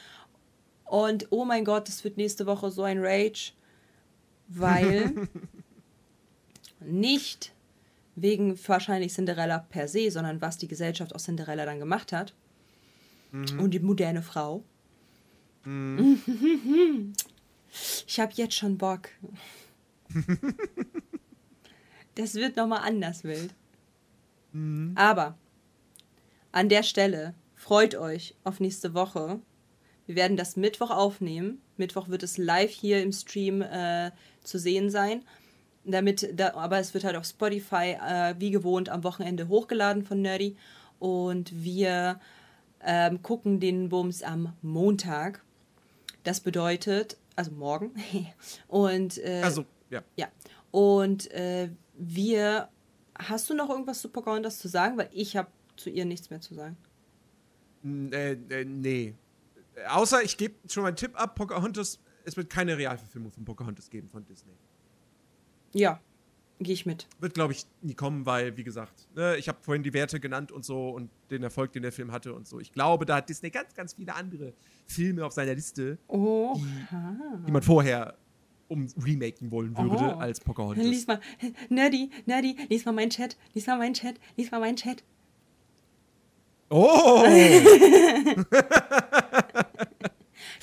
[0.85, 3.53] Und oh mein Gott, es wird nächste Woche so ein Rage,
[4.49, 5.29] weil
[6.81, 7.53] nicht
[8.17, 12.35] wegen wahrscheinlich Cinderella per se, sondern was die Gesellschaft aus Cinderella dann gemacht hat
[13.33, 14.63] und die moderne Frau.
[18.07, 19.11] Ich habe jetzt schon Bock.
[22.17, 23.55] Das wird nochmal anders wild.
[24.97, 25.39] Aber
[26.53, 29.41] an der Stelle freut euch auf nächste Woche.
[30.07, 31.61] Wir werden das Mittwoch aufnehmen.
[31.77, 34.11] Mittwoch wird es live hier im Stream äh,
[34.43, 35.23] zu sehen sein.
[35.85, 40.21] Damit, da, aber es wird halt auf Spotify äh, wie gewohnt am Wochenende hochgeladen von
[40.21, 40.57] Nerdy.
[40.99, 42.21] Und wir
[42.83, 45.43] ähm, gucken den Bums am Montag.
[46.25, 47.93] Das bedeutet, also morgen.
[48.69, 50.03] Und äh, Also, ja.
[50.17, 50.29] ja.
[50.71, 52.69] Und äh, wir.
[53.19, 54.97] Hast du noch irgendwas zu Pocahontas zu sagen?
[54.97, 56.77] Weil ich habe zu ihr nichts mehr zu sagen.
[57.85, 59.15] N- Äh, äh, nee.
[59.89, 63.91] Außer ich gebe schon mal einen Tipp ab: Pocahontas, es wird keine Realverfilmung von Pocahontas
[63.91, 64.53] geben von Disney.
[65.75, 66.01] Ja,
[66.59, 67.07] gehe ich mit.
[67.21, 70.51] Wird, glaube ich, nie kommen, weil, wie gesagt, ne, ich habe vorhin die Werte genannt
[70.53, 72.59] und so und den Erfolg, den der Film hatte und so.
[72.61, 74.53] Ich glaube, da hat Disney ganz, ganz viele andere
[74.87, 76.59] Filme auf seiner Liste, Oh.
[77.47, 78.17] die man vorher
[78.71, 80.19] um remaken wollen würde Oh.
[80.21, 80.85] als Pocahontas.
[80.85, 81.21] Lies mal.
[81.69, 83.37] Nerdy, Nerdy, lies mal meinen Chat.
[83.53, 84.15] Lies mal meinen Chat.
[84.37, 85.03] Lies mal meinen Chat.
[86.71, 87.25] Oh!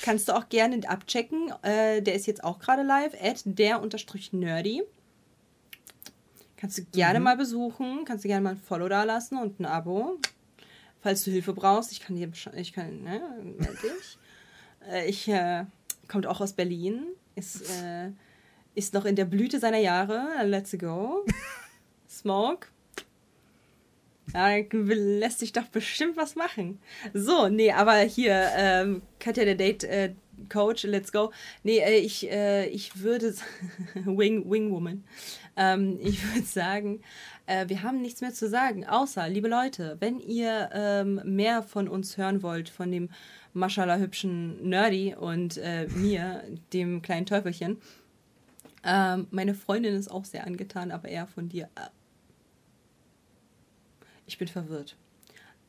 [0.02, 1.52] Kannst du auch gerne abchecken.
[1.62, 3.12] Äh, der ist jetzt auch gerade live.
[3.22, 4.82] At der unterstrich nerdy.
[6.56, 8.04] Kannst du gerne mal besuchen.
[8.06, 10.18] Kannst du gerne mal ein Follow da lassen und ein Abo.
[11.02, 11.92] Falls du Hilfe brauchst.
[11.92, 12.32] Ich kann dir.
[12.56, 13.02] Ich kann.
[13.02, 13.20] Ne?
[13.58, 14.18] Meld dich.
[14.90, 15.28] äh, ich.
[15.28, 15.66] Äh,
[16.08, 17.02] kommt auch aus Berlin.
[17.38, 17.62] Ist.
[17.82, 18.10] Äh,
[18.74, 20.28] ist noch in der Blüte seiner Jahre.
[20.44, 21.24] Let's go.
[22.08, 22.68] Smoke.
[24.34, 26.78] Ja, lässt sich doch bestimmt was machen.
[27.14, 31.32] So, nee, aber hier, ähm, Katja, der Date-Coach, let's go.
[31.62, 33.42] Nee, äh, ich, äh, ich würde, s-
[33.94, 35.02] Wing, Wingwoman,
[35.56, 37.00] ähm, ich würde sagen,
[37.46, 41.88] äh, wir haben nichts mehr zu sagen, außer, liebe Leute, wenn ihr ähm, mehr von
[41.88, 43.08] uns hören wollt, von dem
[43.58, 47.78] Maschallah hübschen Nerdy und äh, mir, dem kleinen Teufelchen,
[48.84, 51.68] ähm, meine Freundin ist auch sehr angetan, aber eher von dir.
[51.74, 51.88] Äh,
[54.26, 54.96] Ich bin verwirrt.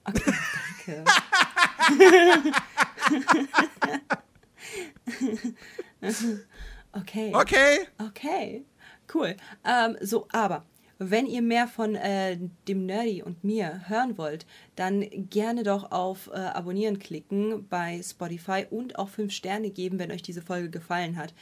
[0.04, 0.34] Okay,
[0.86, 1.04] danke.
[6.94, 7.32] okay.
[7.34, 7.88] Okay.
[7.98, 8.66] Okay,
[9.14, 9.36] cool.
[9.66, 10.66] Ähm, so, aber
[11.00, 14.46] wenn ihr mehr von äh, dem Nerdy und mir hören wollt,
[14.76, 20.12] dann gerne doch auf äh, Abonnieren klicken bei Spotify und auch 5 Sterne geben, wenn
[20.12, 21.34] euch diese Folge gefallen hat.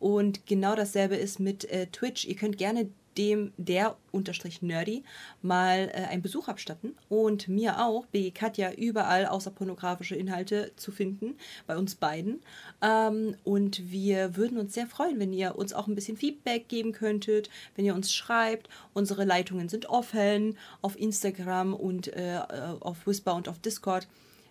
[0.00, 2.24] Und genau dasselbe ist mit äh, Twitch.
[2.24, 5.02] Ihr könnt gerne dem der unterstrich nerdy
[5.42, 10.92] mal äh, einen Besuch abstatten und mir auch, BG Katja, überall außer pornografische Inhalte zu
[10.92, 11.36] finden,
[11.66, 12.40] bei uns beiden.
[12.82, 16.92] Ähm, und wir würden uns sehr freuen, wenn ihr uns auch ein bisschen Feedback geben
[16.92, 18.68] könntet, wenn ihr uns schreibt.
[18.92, 22.38] Unsere Leitungen sind offen auf Instagram und äh,
[22.80, 24.06] auf Whisper und auf Discord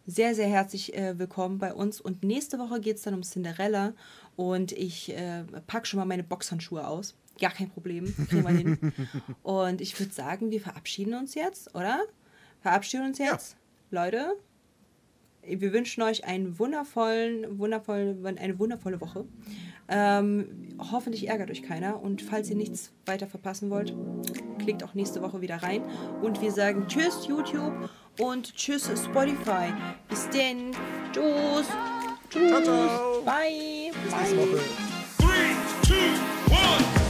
[0.06, 2.02] sehr, sehr herzlich äh, willkommen bei uns.
[2.02, 3.94] Und nächste Woche geht es dann um Cinderella.
[4.36, 7.16] Und ich äh, packe schon mal meine Boxhandschuhe aus.
[7.40, 8.94] Gar kein Problem, kriegen wir hin.
[9.44, 12.04] Und ich würde sagen, wir verabschieden uns jetzt, oder?
[12.62, 13.58] Verabschieden uns jetzt.
[13.92, 14.04] Ja.
[14.04, 14.36] Leute,
[15.46, 19.26] wir wünschen euch einen wundervollen, wundervollen, eine wundervolle Woche.
[19.90, 22.02] Ähm, hoffentlich ärgert euch keiner.
[22.02, 23.94] Und falls ihr nichts weiter verpassen wollt,
[24.60, 25.84] klickt auch nächste Woche wieder rein.
[26.22, 27.90] Und wir sagen Tschüss, YouTube
[28.20, 29.74] und Tschüss, Spotify.
[30.10, 30.72] Bis denn.
[31.12, 31.68] Tschüss.
[32.30, 32.50] Tschüss.
[32.50, 33.22] Ciao, ciao.
[33.24, 33.92] Bye.
[34.04, 34.62] Bis nächste Woche.
[35.20, 37.03] Three, two,